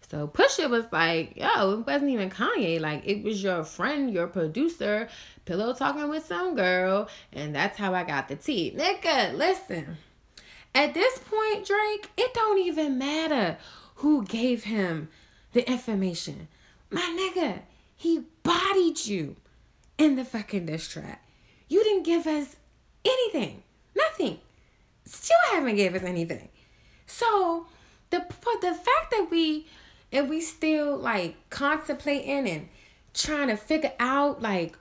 [0.07, 2.79] So Pusha was like, yo, it wasn't even Kanye.
[2.79, 5.09] Like, it was your friend, your producer,
[5.45, 8.71] pillow talking with some girl, and that's how I got the tea.
[8.77, 9.97] Nigga, listen.
[10.75, 13.57] At this point, Drake, it don't even matter
[13.95, 15.09] who gave him
[15.53, 16.49] the information.
[16.91, 17.61] My nigga,
[17.95, 19.37] he bodied you
[19.97, 21.23] in the fucking diss track.
[21.67, 22.55] You didn't give us
[23.03, 23.63] anything.
[23.95, 24.39] Nothing.
[25.05, 26.49] Still haven't gave us anything.
[27.05, 27.67] So
[28.09, 28.25] the
[28.61, 29.67] the fact that we
[30.11, 32.69] and we still like contemplating and
[33.13, 34.77] trying to figure out like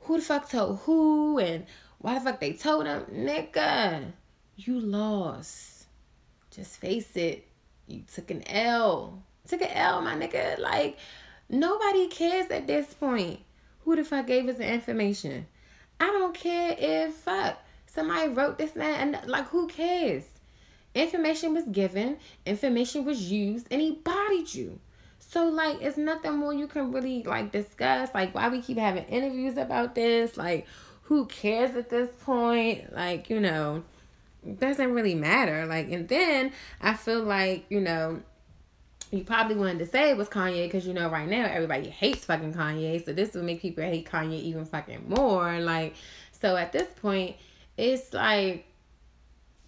[0.00, 1.66] who the fuck told who and
[1.98, 4.12] why the fuck they told him, nigga
[4.58, 5.86] you lost.
[6.50, 7.46] Just face it.
[7.86, 9.22] You took an L.
[9.46, 10.58] Took an L, my nigga.
[10.58, 10.98] Like,
[11.48, 13.40] nobody cares at this point.
[13.88, 15.46] Who the fuck gave us the information?
[15.98, 20.24] I don't care if fuck somebody wrote this man and like who cares?
[20.94, 24.78] Information was given, information was used, and he bodied you.
[25.20, 28.10] So like it's nothing more you can really like discuss.
[28.12, 30.36] Like why we keep having interviews about this?
[30.36, 30.66] Like
[31.04, 32.92] who cares at this point?
[32.94, 33.84] Like, you know,
[34.58, 35.64] doesn't really matter.
[35.64, 38.20] Like, and then I feel like, you know,
[39.10, 42.24] you probably wanted to say it was Kanye because you know right now everybody hates
[42.24, 45.58] fucking Kanye, so this will make people hate Kanye even fucking more.
[45.60, 45.94] Like,
[46.32, 47.36] so at this point,
[47.76, 48.66] it's like,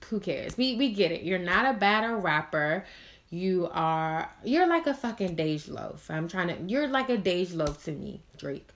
[0.07, 0.57] who cares?
[0.57, 1.23] We we get it.
[1.23, 2.85] You're not a battle rapper.
[3.31, 6.11] You are you're like a fucking Dej Loaf.
[6.11, 8.69] I'm trying to you're like a Dej Loaf to me, Drake.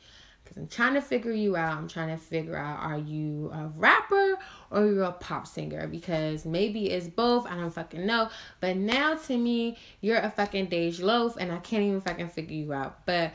[0.45, 1.77] Cause I'm trying to figure you out.
[1.79, 4.37] I'm trying to figure out are you a rapper
[4.71, 5.87] or you're a pop singer?
[5.87, 7.47] Because maybe it's both.
[7.47, 8.29] I don't fucking know.
[8.61, 12.57] But now to me, you're a fucking Dej Loaf and I can't even fucking figure
[12.57, 13.07] you out.
[13.07, 13.33] But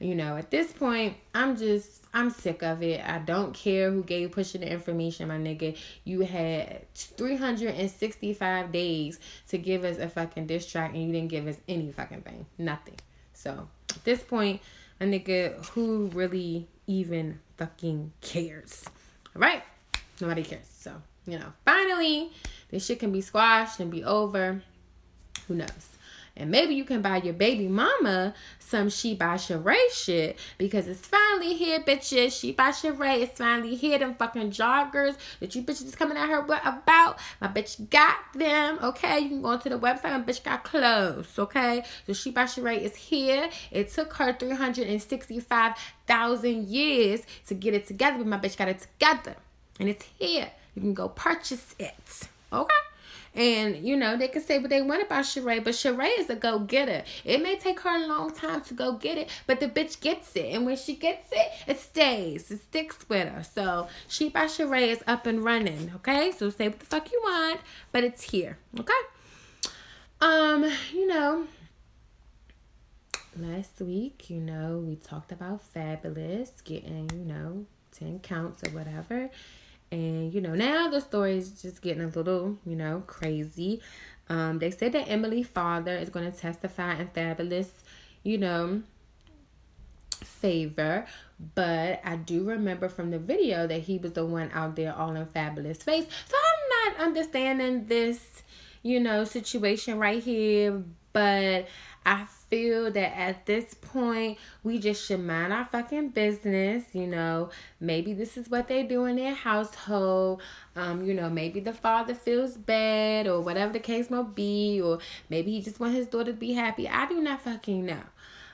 [0.00, 3.06] you know, at this point, I'm just I'm sick of it.
[3.06, 5.76] I don't care who gave Pusha the information, my nigga.
[6.04, 11.46] You had 365 days to give us a fucking diss track and you didn't give
[11.46, 12.46] us any fucking thing.
[12.58, 12.96] Nothing.
[13.34, 14.62] So at this point,
[15.00, 18.84] a nigga who really even fucking cares.
[19.34, 19.62] All right?
[20.20, 20.66] Nobody cares.
[20.78, 20.92] So,
[21.26, 22.30] you know, finally,
[22.70, 24.62] this shit can be squashed and be over.
[25.48, 25.88] Who knows?
[26.36, 31.06] And maybe you can buy your baby mama some She by Sheree shit because it's
[31.06, 32.38] finally here, bitches.
[32.38, 33.98] She by Sheree is finally here.
[33.98, 37.18] Them fucking joggers that you bitches is coming at her what about.
[37.40, 39.18] My bitch got them, okay?
[39.18, 40.04] You can go to the website.
[40.04, 41.84] My bitch got clothes, okay?
[42.06, 43.50] So She by Sheree is here.
[43.70, 49.36] It took her 365,000 years to get it together, but my bitch got it together.
[49.78, 50.50] And it's here.
[50.74, 52.74] You can go purchase it, okay?
[53.34, 56.34] And you know, they can say what they want about Sheree, but Sheree is a
[56.34, 57.04] go-getter.
[57.24, 60.34] It may take her a long time to go get it, but the bitch gets
[60.34, 60.54] it.
[60.54, 62.50] And when she gets it, it stays.
[62.50, 63.42] It sticks with her.
[63.44, 65.92] So She by Sheree is up and running.
[65.96, 66.32] Okay?
[66.32, 67.60] So say what the fuck you want,
[67.92, 68.58] but it's here.
[68.78, 68.92] Okay?
[70.20, 71.46] Um, you know,
[73.38, 79.30] last week, you know, we talked about Fabolous getting, you know, 10 counts or whatever.
[79.92, 83.80] And, you know, now the story is just getting a little, you know, crazy.
[84.28, 87.70] Um, they said that Emily father is going to testify in Fabolous,
[88.22, 88.82] you know,
[90.22, 91.06] favor.
[91.54, 95.16] But I do remember from the video that he was the one out there all
[95.16, 96.06] in Fabolous face.
[96.26, 98.42] So I'm not understanding this,
[98.82, 100.84] you know, situation right here.
[101.12, 101.66] But
[102.06, 107.50] I feel that at this point we just should mind our fucking business you know.
[107.80, 110.42] Maybe this is what they do in their household.
[110.76, 114.98] Um you know maybe the father feels bad or whatever the case may be or
[115.28, 116.88] maybe he just want his daughter to be happy.
[116.88, 118.02] I do not fucking know.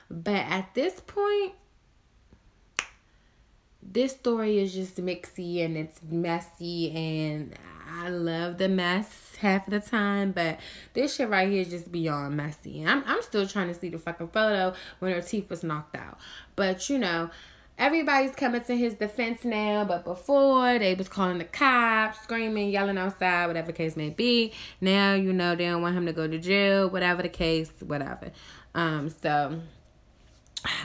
[0.09, 1.53] But at this point
[3.81, 7.55] this story is just mixy and it's messy and
[7.89, 10.59] I love the mess half of the time, but
[10.93, 12.83] this shit right here is just beyond messy.
[12.85, 16.17] I'm I'm still trying to see the fucking photo when her teeth was knocked out.
[16.55, 17.29] But you know,
[17.77, 22.97] everybody's coming to his defense now, but before they was calling the cops, screaming, yelling
[22.97, 24.53] outside, whatever case may be.
[24.81, 28.31] Now, you know, they don't want him to go to jail, whatever the case, whatever.
[28.73, 29.59] Um, so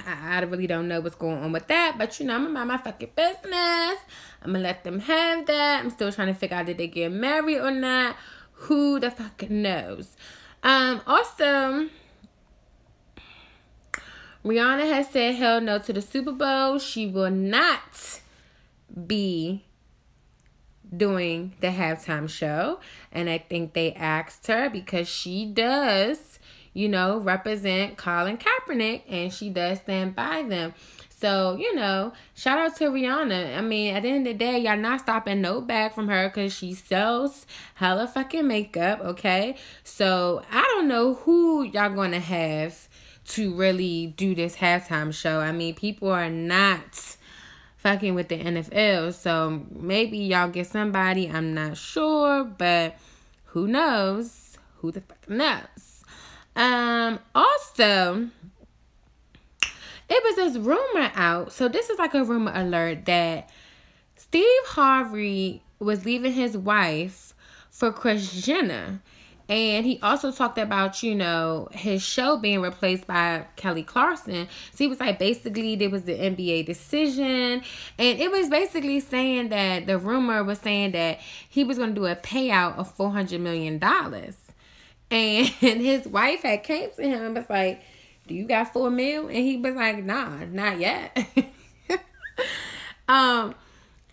[0.07, 2.55] I, I really don't know what's going on with that, but you know, I'm gonna
[2.55, 3.99] mind my fucking business.
[4.43, 5.81] I'm gonna let them have that.
[5.81, 8.17] I'm still trying to figure out did they get married or not.
[8.66, 10.16] Who the fuck knows?
[10.62, 11.88] Um, also,
[14.44, 16.79] Rihanna has said hell no to the Super Bowl.
[16.79, 18.20] She will not
[19.07, 19.64] be
[20.96, 22.79] doing the halftime show.
[23.11, 26.38] And I think they asked her because she does
[26.75, 30.75] you know, represent Colin Kaepernick and she does stand by them.
[31.23, 33.57] So, you know, shout out to Rihanna.
[33.57, 36.29] I mean, at the end of the day, y'all not stopping no bag from her
[36.29, 39.55] because she sells hella fucking makeup, okay?
[39.85, 42.89] So, I don't know who y'all gonna have
[43.29, 45.39] to really do this halftime show.
[45.39, 47.17] I mean, people are not
[47.77, 49.15] fucking with the NFL.
[49.15, 51.31] So, maybe y'all get somebody.
[51.31, 52.97] I'm not sure, but
[53.45, 54.59] who knows?
[54.79, 56.03] Who the fuck knows?
[56.57, 58.29] Um, also,
[60.09, 61.53] it was this rumor out.
[61.53, 63.51] So this is like a rumor alert that
[64.17, 67.35] Steve Harvey was leaving his wife
[67.71, 69.01] for Kris Jenner.
[69.49, 74.49] And he also talked about, you know, his show being replaced by Kelly Clarkson.
[74.71, 77.62] So he was like, basically, there was the NBA decision.
[77.99, 81.95] And it was basically saying that the rumor was saying that he was going to
[81.95, 83.79] do a payout of $400 million.
[85.11, 85.47] And
[85.83, 87.83] his wife had came to him and was like,
[88.27, 89.27] Do you got four mil?
[89.27, 91.17] And he was like, Nah, not yet.
[93.09, 93.55] um,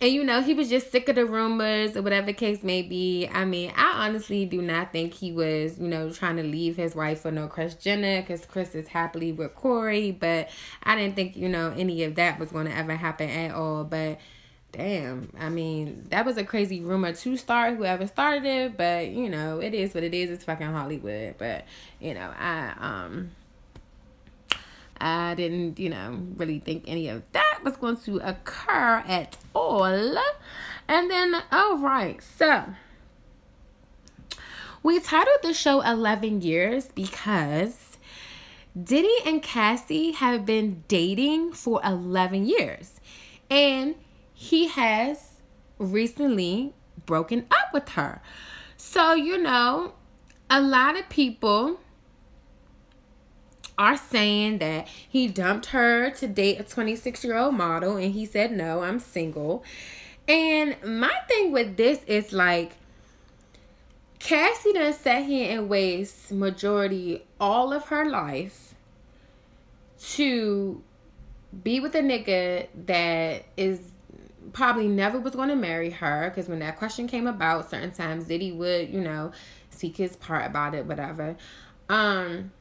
[0.01, 2.81] and you know, he was just sick of the rumors or whatever the case may
[2.81, 3.27] be.
[3.27, 6.95] I mean, I honestly do not think he was, you know, trying to leave his
[6.95, 10.11] wife for no Kris Jenner because Kris is happily with Corey.
[10.11, 10.49] But
[10.83, 13.83] I didn't think, you know, any of that was going to ever happen at all.
[13.83, 14.19] But
[14.71, 19.27] damn i mean that was a crazy rumor to start whoever started it but you
[19.27, 21.65] know it is what it is it's fucking hollywood but
[21.99, 23.31] you know i um
[25.01, 30.17] i didn't you know really think any of that was going to occur at all
[30.87, 32.65] and then all right so
[34.81, 37.97] we titled the show 11 years because
[38.81, 42.99] diddy and cassie have been dating for 11 years
[43.49, 43.95] and
[44.33, 45.31] he has
[45.79, 46.73] recently
[47.05, 48.21] broken up with her.
[48.77, 49.93] So, you know,
[50.49, 51.79] a lot of people
[53.79, 58.25] are saying that he dumped her to date a 26 year old model and he
[58.25, 59.63] said, No, I'm single.
[60.27, 62.73] And my thing with this is like,
[64.19, 68.75] Cassie done sat here and waste majority all of her life
[70.11, 70.83] to
[71.63, 73.79] be with a nigga that is
[74.51, 78.25] probably never was going to marry her because when that question came about, certain times
[78.25, 79.31] Diddy would, you know,
[79.69, 81.37] seek his part about it, whatever.
[81.87, 82.51] Um,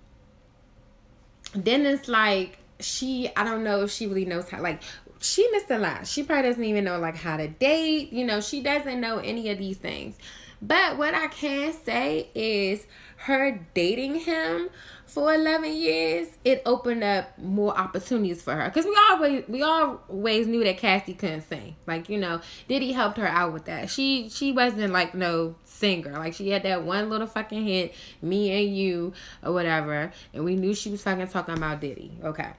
[1.55, 4.83] then it's like she, I don't know if she really knows how, like,
[5.21, 6.07] she missed a lot.
[6.07, 8.13] She probably doesn't even know like how to date.
[8.13, 10.17] You know, she doesn't know any of these things.
[10.61, 12.87] But what I can say is
[13.17, 14.71] her dating him
[15.07, 18.71] for 11 years, it opened up more opportunities for her.
[18.71, 21.77] Cause we always we always knew that Cassie couldn't sing.
[21.87, 23.91] Like you know, Diddy helped her out with that.
[23.91, 26.13] She she wasn't like no singer.
[26.13, 29.13] Like she had that one little fucking hit, me and you
[29.43, 32.13] or whatever, and we knew she was fucking talking about Diddy.
[32.23, 32.51] Okay,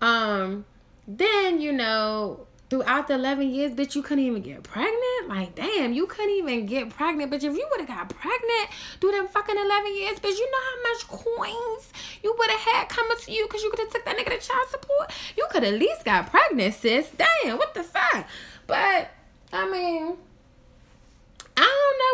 [0.00, 0.64] um,
[1.06, 5.28] then you know throughout the 11 years, bitch, you couldn't even get pregnant?
[5.28, 7.32] Like, damn, you couldn't even get pregnant.
[7.32, 8.68] Bitch, if you would have got pregnant
[9.00, 11.92] through them fucking 11 years, bitch, you know how much coins
[12.22, 14.46] you would have had coming to you because you could have took that nigga to
[14.46, 15.12] child support?
[15.36, 17.10] You could at least got pregnant, sis.
[17.16, 18.26] Damn, what the fuck?
[18.66, 19.10] But,
[19.52, 20.16] I mean...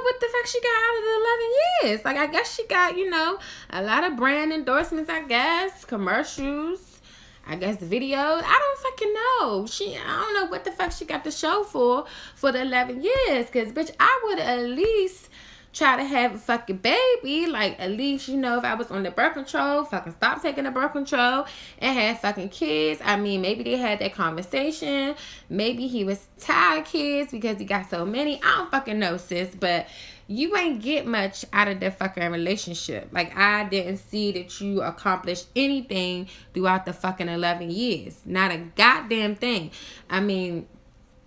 [0.04, 2.04] What the fuck she got out of the 11 years.
[2.04, 3.38] Like, I guess she got, you know,
[3.70, 7.00] a lot of brand endorsements, I guess, commercials,
[7.46, 8.18] I guess the video.
[8.18, 9.66] I don't fucking know.
[9.66, 13.02] She I don't know what the fuck she got the show for for the 11
[13.02, 15.28] years cuz bitch I would at least
[15.74, 17.46] try to have a fucking baby.
[17.46, 20.64] Like at least you know if I was on the birth control, fucking stop taking
[20.64, 21.46] the birth control
[21.78, 23.00] and had fucking kids.
[23.04, 25.14] I mean maybe they had that conversation.
[25.50, 28.40] Maybe he was tired kids because he got so many.
[28.42, 29.54] I don't fucking know, sis.
[29.54, 29.88] But
[30.26, 33.08] you ain't get much out of that fucking relationship.
[33.12, 38.18] Like I didn't see that you accomplished anything throughout the fucking 11 years.
[38.24, 39.70] Not a goddamn thing.
[40.08, 40.66] I mean,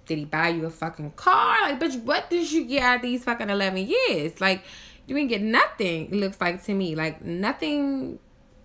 [0.08, 1.58] did he buy you a fucking car?
[1.62, 4.40] Like, bitch, what did you get out these fucking 11 years?
[4.42, 4.64] Like,
[5.06, 6.96] you didn't get nothing, it looks like to me.
[6.96, 8.20] Like, nothing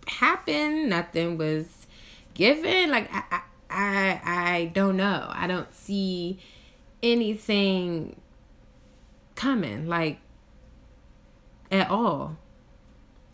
[0.06, 1.86] happened, nothing was
[2.34, 2.90] given.
[2.90, 3.40] Like, I, I,
[3.70, 5.28] I, I don't know.
[5.30, 6.38] I don't see
[7.02, 8.16] anything
[9.34, 10.18] coming like
[11.70, 12.36] at all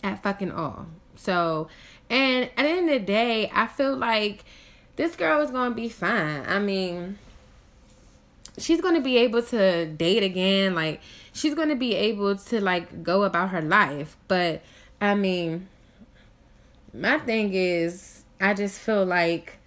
[0.03, 0.87] at fucking all
[1.17, 1.69] so
[2.09, 4.45] and at the end of the day i feel like
[4.97, 7.19] this girl is gonna be fine i mean
[8.59, 11.01] she's gonna be able to date again like
[11.33, 14.63] she's gonna be able to like go about her life but
[15.01, 15.69] i mean
[16.93, 19.59] my thing is i just feel like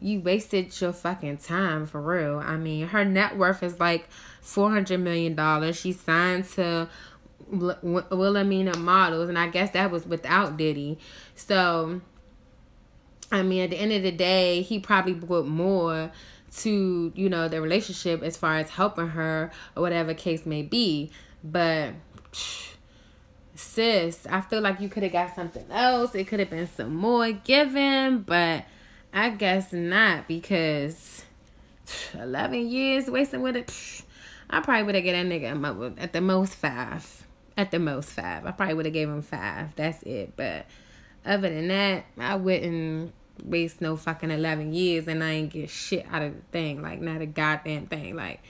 [0.00, 4.08] you wasted your fucking time for real i mean her net worth is like
[4.46, 5.76] four hundred million dollars.
[5.76, 6.88] She signed to
[7.50, 10.98] Wilhelmina Models, and I guess that was without Diddy.
[11.34, 12.00] So,
[13.32, 16.12] I mean, at the end of the day, he probably put more
[16.58, 21.10] to you know the relationship as far as helping her or whatever case may be.
[21.44, 21.94] But
[23.54, 26.14] sis, I feel like you could have got something else.
[26.14, 28.64] It could have been some more given, but
[29.12, 31.24] I guess not because
[32.14, 34.02] 11 years wasting with it.
[34.48, 37.26] I probably would have given that nigga at the most five.
[37.56, 38.44] At the most five.
[38.44, 39.74] I probably would have gave him five.
[39.76, 40.34] That's it.
[40.36, 40.66] But
[41.24, 43.12] other than that, I wouldn't
[43.44, 46.82] waste no fucking 11 years and I ain't get shit out of the thing.
[46.82, 48.16] Like, not a goddamn thing.
[48.16, 48.42] Like,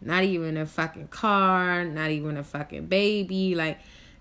[0.00, 3.54] not even a fucking car, not even a fucking baby.
[3.54, 3.78] Like,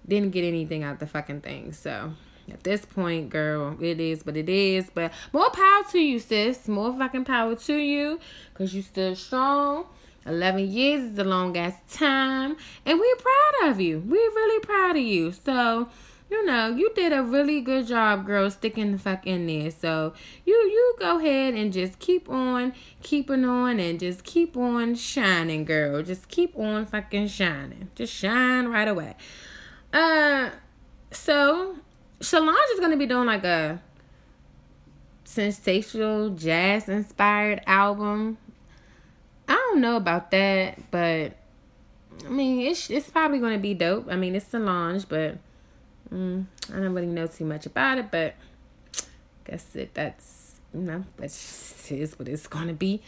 [0.08, 1.74] didn't get anything out the fucking thing.
[1.74, 2.14] So,
[2.52, 4.90] at this point, girl, it is what it is.
[4.94, 6.68] But more power to you, sis.
[6.68, 8.20] More fucking power to you.
[8.54, 9.86] Because you still strong.
[10.26, 12.56] 11 years is a long ass time.
[12.86, 14.00] And we're proud of you.
[14.00, 15.32] We're really proud of you.
[15.32, 15.90] So,
[16.30, 19.72] you know, you did a really good job, girl, sticking the fuck in there.
[19.72, 20.14] So
[20.46, 25.66] you you go ahead and just keep on keeping on and just keep on shining,
[25.66, 26.02] girl.
[26.02, 27.90] Just keep on fucking shining.
[27.96, 29.16] Just shine right away.
[29.92, 30.50] Uh
[31.12, 31.76] so
[32.20, 33.82] Solange is gonna be doing like a
[35.26, 38.38] sensational jazz inspired album
[39.48, 41.34] I don't know about that, but
[42.26, 44.08] I mean, it's it's probably to be dope.
[44.10, 45.38] I mean, it's Solange, but
[46.14, 48.12] mm, I don't really know too much about it.
[48.12, 48.36] But
[48.96, 53.02] I guess it that's you know that's is what it's going to be.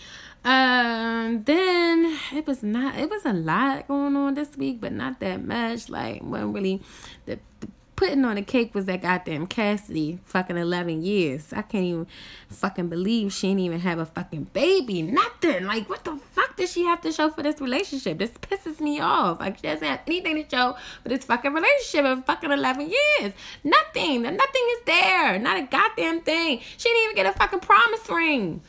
[0.43, 2.97] Um, then it was not.
[2.97, 5.89] It was a lot going on this week, but not that much.
[5.89, 6.81] Like, wasn't really
[7.25, 11.53] the, the putting on the cake was that goddamn Cassidy fucking 11 years.
[11.53, 12.07] I can't even
[12.49, 15.01] fucking believe she didn't even have a fucking baby.
[15.01, 15.65] Nothing.
[15.65, 18.17] Like, what the fuck does she have to show for this relationship?
[18.17, 19.39] This pisses me off.
[19.39, 23.33] Like, she doesn't have anything to show for this fucking relationship in fucking 11 years.
[23.63, 24.23] Nothing.
[24.23, 25.39] Nothing is there.
[25.39, 26.59] Not a goddamn thing.
[26.77, 28.61] She didn't even get a fucking promise ring.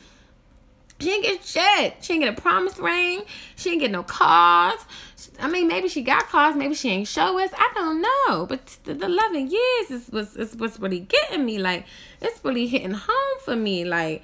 [0.99, 1.97] She didn't get shit.
[2.01, 3.21] She didn't get a promise ring.
[3.55, 4.79] She didn't get no cars.
[5.39, 7.51] I mean, maybe she got cars, maybe she ain't show us.
[7.53, 8.45] I don't know.
[8.45, 11.57] But the, the 11 years is was is what's really getting me.
[11.59, 11.85] Like,
[12.21, 13.85] it's really hitting home for me.
[13.85, 14.23] Like,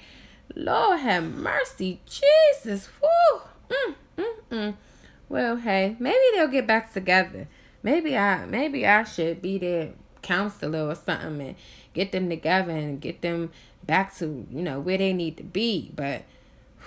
[0.55, 2.89] Lord have mercy, Jesus.
[3.01, 3.41] Whoo.
[3.69, 4.73] Mm, mm, mm.
[5.29, 7.47] Well, hey, maybe they'll get back together.
[7.81, 11.55] Maybe I maybe I should be their counselor or something and
[11.93, 13.51] get them together and get them
[13.83, 15.91] back to, you know, where they need to be.
[15.95, 16.23] But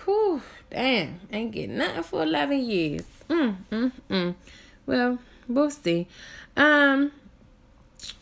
[0.04, 3.02] whew, damn, ain't getting nothing for 11 years.
[3.28, 4.34] Mm, mm, mm.
[4.86, 5.18] Well,
[5.48, 6.06] we'll see.
[6.56, 7.12] Um,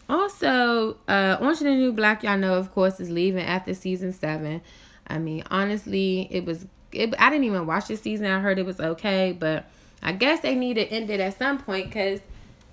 [0.09, 4.13] also, uh, Orange and the New Black, y'all know, of course, is leaving after season
[4.13, 4.61] seven.
[5.07, 6.67] I mean, honestly, it was.
[6.93, 8.27] It, I didn't even watch the season.
[8.27, 9.65] I heard it was okay, but
[10.03, 12.21] I guess they need to end it at some point because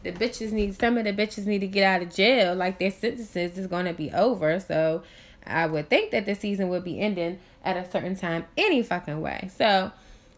[0.04, 2.54] the bitches need some of the bitches need to get out of jail.
[2.56, 4.60] Like their sentences is going to be over.
[4.60, 5.04] So
[5.46, 9.22] I would think that the season would be ending at a certain time any fucking
[9.22, 9.50] way.
[9.56, 9.92] So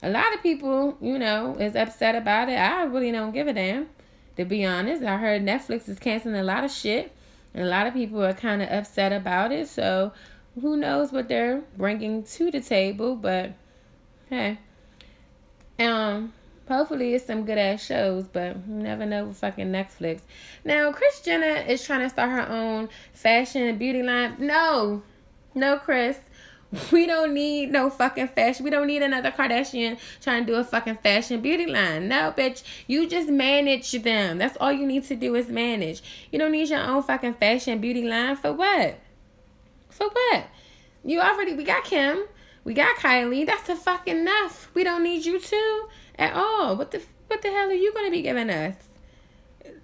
[0.04, 2.56] a lot of people, you know, is upset about it.
[2.56, 3.88] I really don't give a damn.
[4.36, 7.14] To be honest, I heard Netflix is canceling a lot of shit,
[7.54, 9.70] and a lot of people are kind of upset about it.
[9.70, 10.12] So
[10.60, 13.16] who knows what they're bringing to the table?
[13.16, 13.54] But
[14.30, 14.60] hey,
[15.80, 16.34] um,
[16.68, 18.28] hopefully it's some good ass shows.
[18.28, 20.22] But you never know with fucking Netflix.
[20.66, 24.36] Now, Kris Jenner is trying to start her own fashion and beauty line.
[24.38, 25.04] No,
[25.56, 26.20] no, Kris.
[26.92, 28.64] We don't need no fucking fashion.
[28.64, 32.08] We don't need another Kardashian trying to do a fucking fashion beauty line.
[32.08, 32.64] No, bitch.
[32.88, 34.40] You just manage them.
[34.40, 36.02] That's all you need to do is manage.
[36.32, 39.00] You don't need your own fucking fashion beauty line for what?
[39.90, 40.46] For what?
[41.04, 42.24] You already we got Kim.
[42.64, 43.46] We got Kylie.
[43.46, 44.72] That's a fucking enough.
[44.74, 46.76] We don't need you too at all.
[46.76, 48.76] What the what the hell are you gonna be giving us?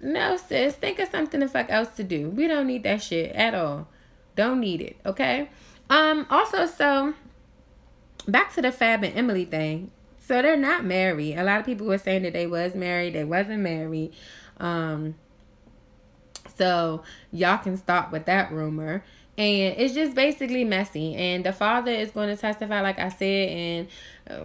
[0.00, 0.74] No, sis.
[0.74, 2.30] Think of something the fuck else to do.
[2.30, 3.86] We don't need that shit at all.
[4.34, 4.96] Don't need it.
[5.04, 5.50] Okay.
[5.90, 7.14] Um, also, so
[8.26, 9.90] back to the Fab and Emily thing.
[10.18, 11.36] So they're not married.
[11.36, 13.14] A lot of people were saying that they was married.
[13.14, 14.14] They wasn't married.
[14.58, 15.16] Um,
[16.56, 19.04] so y'all can stop with that rumor.
[19.36, 21.16] And it's just basically messy.
[21.16, 23.88] And the father is going to testify, like I said, and.
[24.28, 24.44] Uh,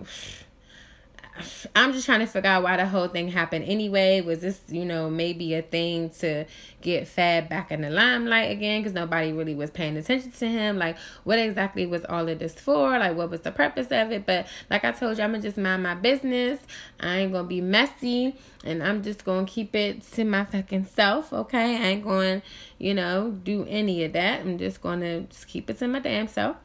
[1.75, 4.21] I'm just trying to figure out why the whole thing happened anyway.
[4.21, 6.45] Was this, you know, maybe a thing to
[6.81, 10.77] get Fab back in the limelight again because nobody really was paying attention to him?
[10.77, 12.97] Like, what exactly was all of this for?
[12.97, 14.25] Like, what was the purpose of it?
[14.25, 16.59] But like I told you, I'm gonna just mind my business.
[16.99, 21.33] I ain't gonna be messy and I'm just gonna keep it to my fucking self,
[21.33, 21.75] okay?
[21.75, 22.41] I ain't going,
[22.77, 24.41] you know, do any of that.
[24.41, 26.57] I'm just gonna just keep it to my damn self.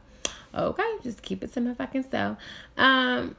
[0.55, 2.37] Okay, just keep it to my fucking self.
[2.77, 3.37] Um,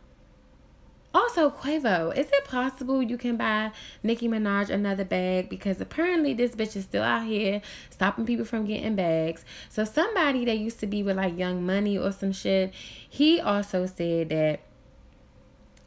[1.13, 5.49] also, Quavo, is it possible you can buy Nicki Minaj another bag?
[5.49, 9.43] Because apparently this bitch is still out here stopping people from getting bags.
[9.69, 12.73] So somebody that used to be with like Young Money or some shit,
[13.09, 14.61] he also said that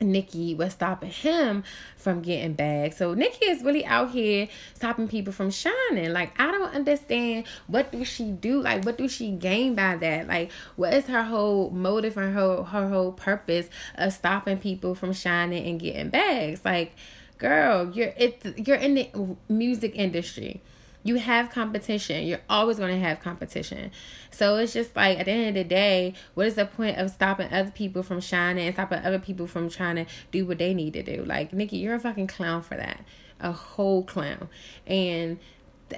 [0.00, 1.64] Nicki was stopping him
[1.96, 2.96] from getting bags.
[2.96, 6.12] So Nicki is really out here stopping people from shining.
[6.12, 8.60] Like I don't understand what do she do?
[8.60, 10.26] Like what do she gain by that?
[10.26, 15.12] Like what is her whole motive and her her whole purpose of stopping people from
[15.12, 16.64] shining and getting bags?
[16.64, 16.92] Like
[17.38, 20.62] girl, you're it you're in the music industry
[21.04, 22.26] you have competition.
[22.26, 23.92] You're always going to have competition.
[24.30, 27.10] So it's just like at the end of the day, what is the point of
[27.10, 30.74] stopping other people from shining and stopping other people from trying to do what they
[30.74, 31.22] need to do?
[31.24, 33.04] Like, Nicki, you're a fucking clown for that.
[33.38, 34.48] A whole clown.
[34.86, 35.38] And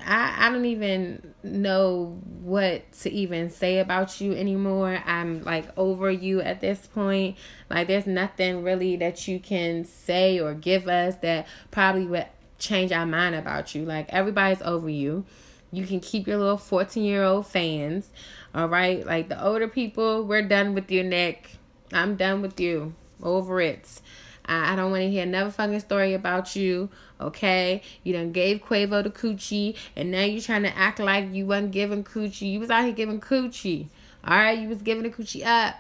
[0.05, 5.01] I, I don't even know what to even say about you anymore.
[5.07, 7.37] I'm like over you at this point.
[7.71, 12.27] Like there's nothing really that you can say or give us that probably would
[12.59, 13.85] change our mind about you.
[13.85, 15.25] Like everybody's over you.
[15.73, 18.09] You can keep your little 14 year old fans.
[18.55, 19.05] All right.
[19.05, 21.51] Like the older people, we're done with your neck.
[21.93, 22.95] I'm done with you.
[23.23, 24.01] Over it.
[24.49, 26.89] I, don't want to hear another fucking story about you.
[27.21, 27.83] Okay.
[28.05, 31.73] You done gave Quavo the coochie and now you trying to act like you wasn't
[31.73, 32.53] giving coochie.
[32.53, 33.89] You was out here giving coochie.
[34.25, 34.59] All right.
[34.59, 35.75] You was giving the coochie up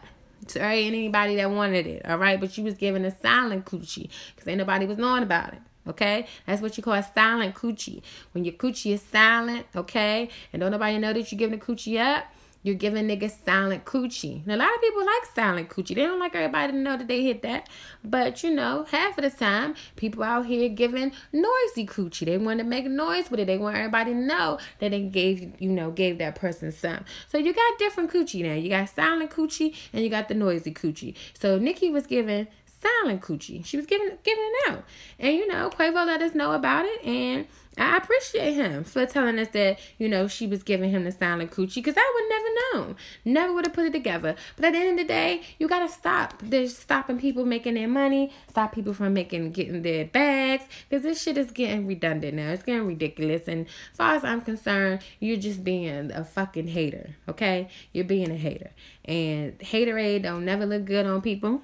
[0.49, 2.05] to uh, anybody that wanted it.
[2.05, 2.41] All right.
[2.41, 5.61] But you was giving a silent coochie because ain't nobody was knowing about it.
[5.89, 8.03] Okay, that's what you call a silent coochie.
[8.33, 12.01] When your coochie is silent, okay, and don't nobody know that you're giving the coochie
[12.01, 12.25] up,
[12.67, 14.43] you're giving niggas silent coochie.
[14.43, 15.95] And a lot of people like silent coochie.
[15.95, 17.69] They don't like everybody to know that they hit that.
[18.03, 22.27] But you know, half of the time, people out here giving noisy coochie.
[22.27, 23.47] They want to make noise with it.
[23.47, 27.05] They want everybody to know that they gave, you know, gave that person some.
[27.29, 28.55] So you got different coochie now.
[28.55, 31.15] You got silent coochie and you got the noisy coochie.
[31.35, 32.49] So Nicki was giving
[32.81, 33.65] silent coochie.
[33.65, 34.85] She was giving giving it out.
[35.19, 37.47] And you know, Quavo let us know about it and
[37.79, 41.51] I appreciate him for telling us that, you know, she was giving him the silent
[41.51, 42.97] coochie because I would never know.
[43.25, 44.35] Never would have put it together.
[44.57, 46.41] But at the end of the day, you gotta stop.
[46.43, 50.65] There's stopping people making their money, stop people from making getting their bags.
[50.89, 52.51] Because this shit is getting redundant now.
[52.51, 53.47] It's getting ridiculous.
[53.47, 57.17] And as far as I'm concerned, you're just being a fucking hater.
[57.29, 57.69] Okay?
[57.93, 58.71] You're being a hater.
[59.05, 61.61] And haterade don't never look good on people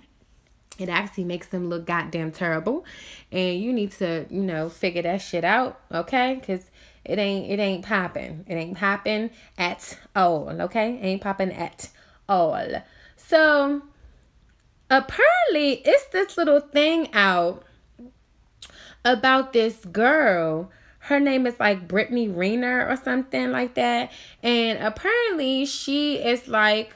[0.78, 2.84] it actually makes them look goddamn terrible.
[3.30, 6.36] And you need to you know figure that shit out okay?
[6.38, 6.70] Because
[7.04, 8.44] it ain't it ain't popping.
[8.48, 10.94] It ain't popping at all okay?
[10.94, 11.90] It ain't popping at
[12.28, 12.82] all.
[13.16, 13.82] So
[14.90, 17.64] apparently it's this little thing out
[19.04, 20.70] about this girl.
[21.06, 24.12] Her name is like Brittany Renner or something like that.
[24.42, 26.94] And apparently she is like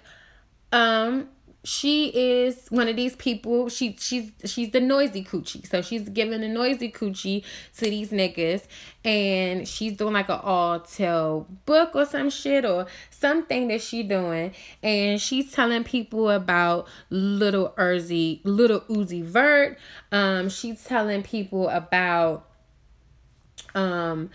[0.72, 1.28] um
[1.66, 3.68] she is one of these people.
[3.68, 5.66] She she's she's the noisy coochie.
[5.66, 7.42] So she's giving the noisy coochie
[7.78, 8.68] to these niggas,
[9.04, 14.04] and she's doing like an all tell book or some shit or something that she
[14.04, 19.76] doing, and she's telling people about little Uzi, little Uzi Vert.
[20.12, 22.48] Um, she's telling people about
[23.74, 24.30] um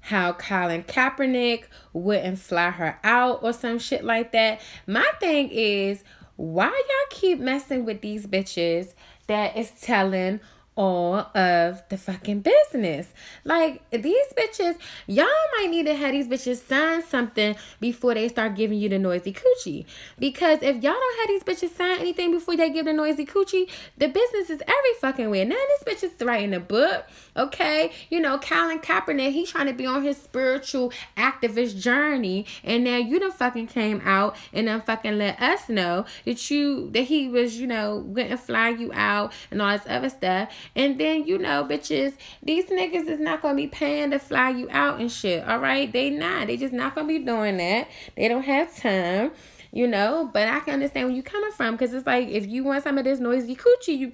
[0.00, 4.60] how Colin Kaepernick wouldn't fly her out or some shit like that.
[4.88, 6.02] My thing is
[6.42, 8.94] why y'all keep messing with these bitches
[9.28, 10.40] that is telling
[10.74, 13.08] all of the fucking business.
[13.44, 15.26] Like these bitches, y'all
[15.58, 19.34] might need to have these bitches sign something before they start giving you the noisy
[19.34, 19.84] coochie.
[20.18, 23.68] Because if y'all don't have these bitches sign anything before they give the noisy coochie,
[23.98, 25.44] the business is every fucking way.
[25.44, 27.06] Now this bitch is writing a book,
[27.36, 27.92] okay?
[28.08, 32.96] You know, Colin Kaepernick, he's trying to be on his spiritual activist journey, and now
[32.96, 37.28] you done fucking came out and then fucking let us know that you that he
[37.28, 40.50] was, you know, gonna fly you out and all this other stuff.
[40.74, 44.68] And then, you know, bitches, these niggas is not gonna be paying to fly you
[44.70, 45.46] out and shit.
[45.46, 45.92] All right.
[45.92, 46.46] They not.
[46.46, 47.88] They just not gonna be doing that.
[48.16, 49.32] They don't have time.
[49.74, 52.62] You know, but I can understand where you coming from because it's like if you
[52.62, 54.12] want some of this noisy coochie, you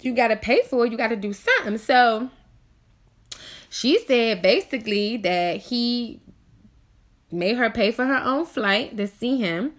[0.00, 1.76] you gotta pay for it, you gotta do something.
[1.78, 2.30] So
[3.68, 6.20] she said basically that he
[7.30, 9.72] made her pay for her own flight to see him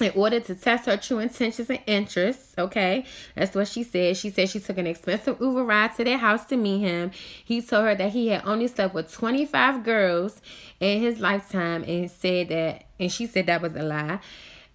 [0.00, 2.54] in order to test her true intentions and interests.
[2.58, 4.16] Okay, that's what she said.
[4.16, 7.10] She said she took an expensive Uber ride to their house to meet him.
[7.44, 10.40] He told her that he had only slept with 25 girls
[10.80, 14.20] in his lifetime and said that, and she said that was a lie.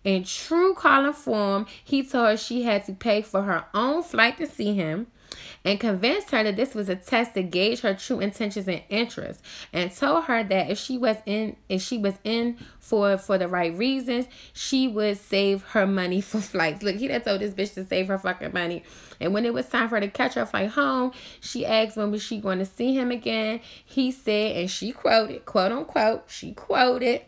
[0.03, 4.38] In true Colin form, he told her she had to pay for her own flight
[4.38, 5.07] to see him
[5.64, 9.41] and convinced her that this was a test to gauge her true intentions and interests
[9.72, 13.48] and told her that if she was in if she was in for for the
[13.48, 16.84] right reasons she would save her money for flights.
[16.84, 18.84] Look he done told this bitch to save her fucking money.
[19.20, 22.12] And when it was time for her to catch her flight home she asked when
[22.12, 23.60] was she going to see him again.
[23.86, 27.22] He said and she quoted quote unquote she quoted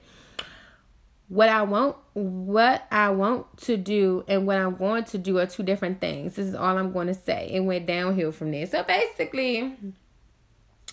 [1.27, 5.45] what I want what I want to do and what I'm going to do are
[5.45, 6.35] two different things.
[6.35, 7.49] This is all I'm going to say.
[7.51, 8.65] It went downhill from there.
[8.67, 9.75] So basically,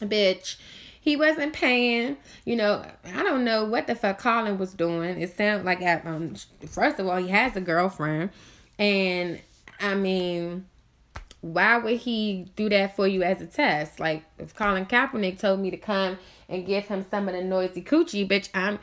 [0.00, 0.56] bitch,
[1.00, 2.16] he wasn't paying.
[2.44, 5.20] You know, I don't know what the fuck Colin was doing.
[5.20, 6.34] It sounds like um
[6.66, 8.30] first of all, he has a girlfriend
[8.78, 9.40] and
[9.80, 10.66] I mean
[11.42, 13.98] why would he do that for you as a test?
[13.98, 16.18] Like if Colin Kaepernick told me to come
[16.48, 18.78] and give him some of the noisy coochie, bitch, I'm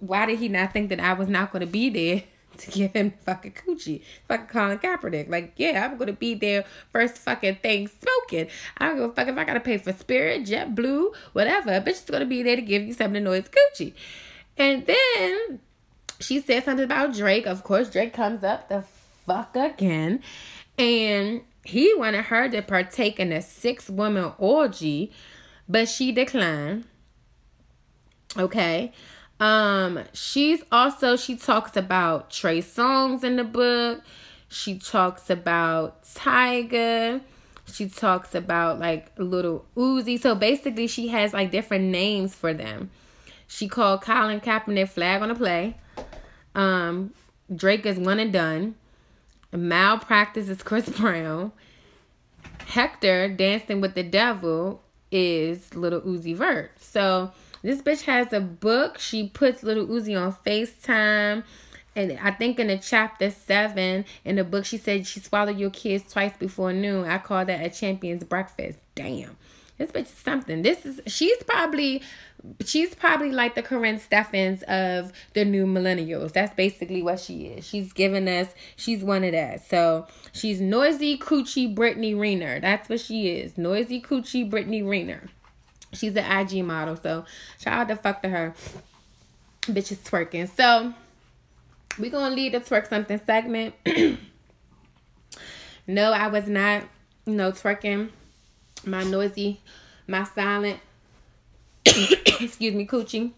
[0.00, 2.22] why did he not think that I was not going to be there
[2.58, 4.02] to give him fucking coochie?
[4.28, 5.28] Fucking Colin Kaepernick.
[5.28, 8.48] Like, yeah, I'm going to be there first fucking thing smoking.
[8.78, 11.72] I don't give a fuck if I got to pay for Spirit, JetBlue, whatever.
[11.72, 13.94] A bitch is going to be there to give you some of the noise coochie.
[14.56, 15.60] And then
[16.20, 17.46] she said something about Drake.
[17.46, 18.84] Of course, Drake comes up the
[19.26, 20.20] fuck again.
[20.78, 25.12] And he wanted her to partake in a six woman orgy,
[25.68, 26.84] but she declined.
[28.36, 28.92] Okay.
[29.42, 34.00] Um, she's also she talks about Trey Songz in the book.
[34.48, 37.20] She talks about Tyga.
[37.66, 40.20] She talks about like little Uzi.
[40.20, 42.90] So basically, she has like different names for them.
[43.48, 45.76] She called Colin Kaepernick flag on the play.
[46.54, 47.12] Um,
[47.52, 48.76] Drake is one and done.
[49.50, 51.50] Malpractice is Chris Brown.
[52.68, 56.80] Hector dancing with the devil is little Uzi Vert.
[56.80, 57.32] So
[57.62, 58.98] this bitch has a book.
[58.98, 61.44] She puts little Uzi on FaceTime.
[61.94, 65.70] And I think in the chapter seven in the book, she said she swallowed your
[65.70, 67.06] kids twice before noon.
[67.06, 68.78] I call that a champion's breakfast.
[68.94, 69.36] Damn.
[69.78, 70.62] This bitch is something.
[70.62, 72.02] This is she's probably
[72.64, 76.32] she's probably like the Karrine Steffans of the new millennials.
[76.32, 77.66] That's basically what she is.
[77.66, 79.66] She's giving us, she's one of that.
[79.66, 82.60] So she's noisy coochie Brittany Renner.
[82.60, 83.58] That's what she is.
[83.58, 85.28] Noisy coochie Brittany Renner.
[85.92, 87.24] She's an IG model, so
[87.60, 88.54] shout out the fuck to her.
[89.62, 90.50] Bitch is twerking.
[90.56, 90.94] So
[91.98, 93.74] we gonna lead the twerk something segment.
[95.86, 96.84] no, I was not,
[97.26, 98.10] you know, twerking
[98.84, 99.60] my noisy,
[100.06, 100.80] my silent,
[101.86, 103.32] excuse me, coochie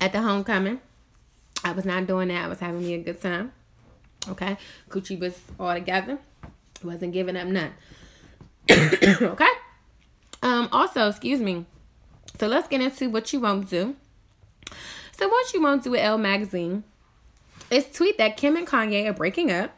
[0.00, 0.80] at the homecoming.
[1.64, 2.44] I was not doing that.
[2.44, 3.52] I was having me a good time.
[4.28, 4.56] Okay,
[4.90, 6.18] coochie was all together.
[6.82, 7.72] Wasn't giving up none.
[8.70, 9.48] okay.
[10.42, 10.68] Um.
[10.70, 11.66] Also, excuse me.
[12.38, 13.96] So let's get into what you won't do.
[15.12, 16.84] So what you won't do with Elle Magazine
[17.70, 19.72] is tweet that Kim and Kanye are breaking up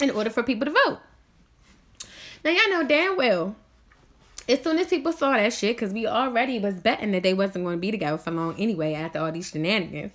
[0.00, 0.98] in order for people to vote.
[2.44, 3.56] Now y'all know damn well
[4.48, 7.64] as soon as people saw that shit, because we already was betting that they wasn't
[7.64, 10.12] going to be together for long anyway after all these shenanigans.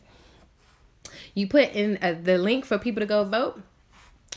[1.36, 3.61] You put in uh, the link for people to go vote.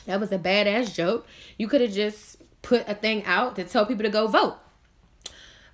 [0.05, 1.27] That was a badass joke.
[1.59, 4.59] You could have just put a thing out to tell people to go vote.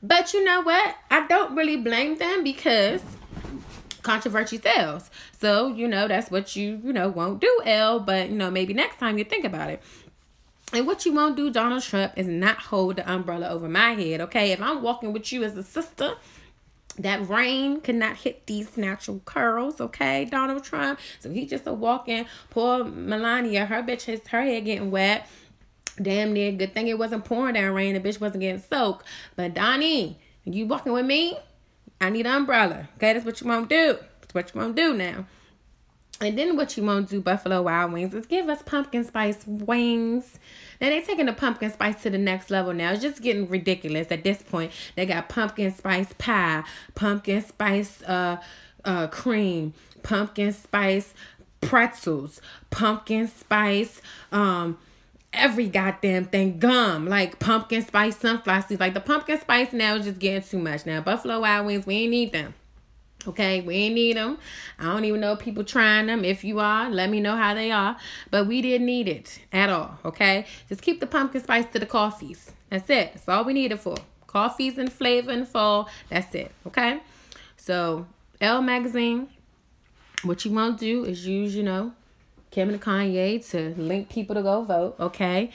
[0.02, 0.96] But you know what?
[1.10, 3.00] I don't really blame them because
[4.02, 5.10] controversy sells.
[5.40, 8.74] So, you know, that's what you, you know, won't do, Elle, but you know, maybe
[8.74, 9.82] next time you think about it.
[10.72, 14.22] And what you won't do, Donald Trump, is not hold the umbrella over my head,
[14.22, 14.52] okay?
[14.52, 16.14] If I'm walking with you as a sister,
[16.98, 20.98] that rain could not hit these natural curls, okay, Donald Trump.
[21.20, 22.26] So he just a walking.
[22.50, 25.28] Poor Melania, her bitch, his her hair getting wet.
[26.00, 27.94] Damn near good thing it wasn't pouring down rain.
[27.94, 29.06] The bitch wasn't getting soaked.
[29.36, 31.36] But Donnie, you walking with me?
[32.00, 32.88] I need an umbrella.
[32.96, 33.98] Okay, that's what you won't do.
[34.20, 35.26] That's what you won't do now.
[36.20, 40.38] And then what you won't do, Buffalo Wild Wings, is give us pumpkin spice wings.
[40.80, 42.92] Now they taking the pumpkin spice to the next level now.
[42.92, 44.72] It's just getting ridiculous at this point.
[44.94, 46.62] They got pumpkin spice pie,
[46.94, 48.36] pumpkin spice uh
[48.84, 49.74] uh cream,
[50.04, 51.12] pumpkin spice
[51.60, 52.40] pretzels,
[52.70, 54.78] pumpkin spice um
[55.32, 60.04] every goddamn thing gum like pumpkin spice sunflower seeds like the pumpkin spice now is
[60.04, 62.54] just getting too much now buffalo wild wings we ain't need them
[63.26, 64.38] Okay, we ain't need them.
[64.78, 66.24] I don't even know people trying them.
[66.24, 67.96] If you are, let me know how they are.
[68.30, 69.98] But we didn't need it at all.
[70.04, 72.50] Okay, just keep the pumpkin spice to the coffees.
[72.70, 73.12] That's it.
[73.12, 73.96] That's all we need it for.
[74.26, 75.88] Coffees and flavor and fall.
[76.08, 76.50] That's it.
[76.66, 77.00] Okay.
[77.56, 78.06] So
[78.40, 79.28] Elle magazine.
[80.24, 81.92] What you want to do is use, you know,
[82.52, 84.94] Kim and Kanye to link people to go vote.
[85.00, 85.50] Okay.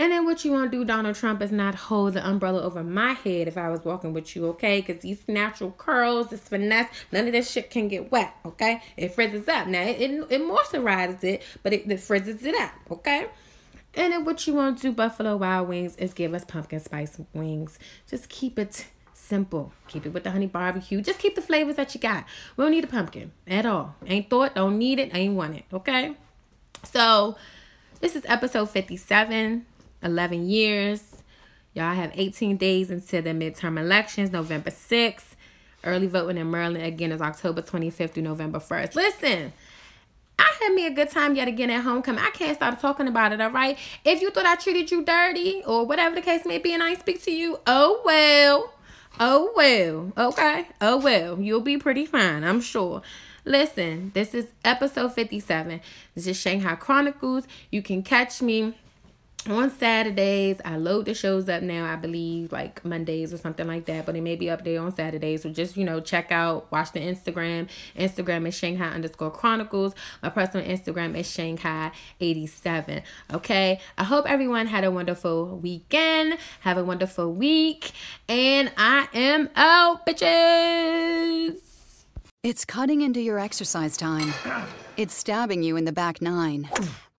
[0.00, 2.84] And then what you want to do, Donald Trump, is not hold the umbrella over
[2.84, 4.80] my head if I was walking with you, okay?
[4.80, 8.80] Because these natural curls, this finesse, none of this shit can get wet, okay?
[8.96, 9.66] It frizzes up.
[9.66, 13.26] Now, it, it, it moisturizes it, but it, it frizzes it up, okay?
[13.94, 17.18] And then what you want to do, Buffalo Wild Wings, is give us pumpkin spice
[17.34, 17.80] wings.
[18.08, 18.86] Just keep it
[19.28, 19.72] simple.
[19.88, 21.00] Keep it with the honey barbecue.
[21.00, 22.24] Just keep the flavors that you got.
[22.56, 23.94] We don't need a pumpkin at all.
[24.06, 26.14] Ain't thought, don't need it, ain't want it, okay?
[26.84, 27.36] So,
[28.00, 29.66] this is episode 57.
[30.02, 31.16] 11 years.
[31.74, 35.34] Y'all have 18 days until the midterm elections, November 6th.
[35.84, 38.94] Early voting in Maryland again is October 25th through November 1st.
[38.96, 39.52] Listen,
[40.38, 42.22] I had me a good time yet again at homecoming.
[42.22, 43.78] I can't stop talking about it, all right?
[44.04, 46.94] If you thought I treated you dirty or whatever the case may be and I
[46.94, 48.72] speak to you, oh well.
[49.20, 50.12] Oh well.
[50.16, 50.66] Okay.
[50.80, 51.40] Oh well.
[51.40, 53.02] You'll be pretty fine, I'm sure.
[53.44, 55.80] Listen, this is episode 57.
[56.14, 57.44] This is Shanghai Chronicles.
[57.70, 58.74] You can catch me
[59.46, 60.60] on Saturdays.
[60.64, 64.16] I load the shows up now, I believe, like Mondays or something like that, but
[64.16, 65.42] it may be up there on Saturdays.
[65.42, 67.68] So just, you know, check out, watch the Instagram.
[67.96, 69.94] Instagram is Shanghai underscore Chronicles.
[70.22, 73.02] My personal Instagram is Shanghai87.
[73.32, 73.80] Okay.
[73.96, 76.38] I hope everyone had a wonderful weekend.
[76.60, 77.92] Have a wonderful week.
[78.28, 81.56] And I am out, bitches.
[82.42, 84.32] It's cutting into your exercise time.
[84.96, 86.68] It's stabbing you in the back nine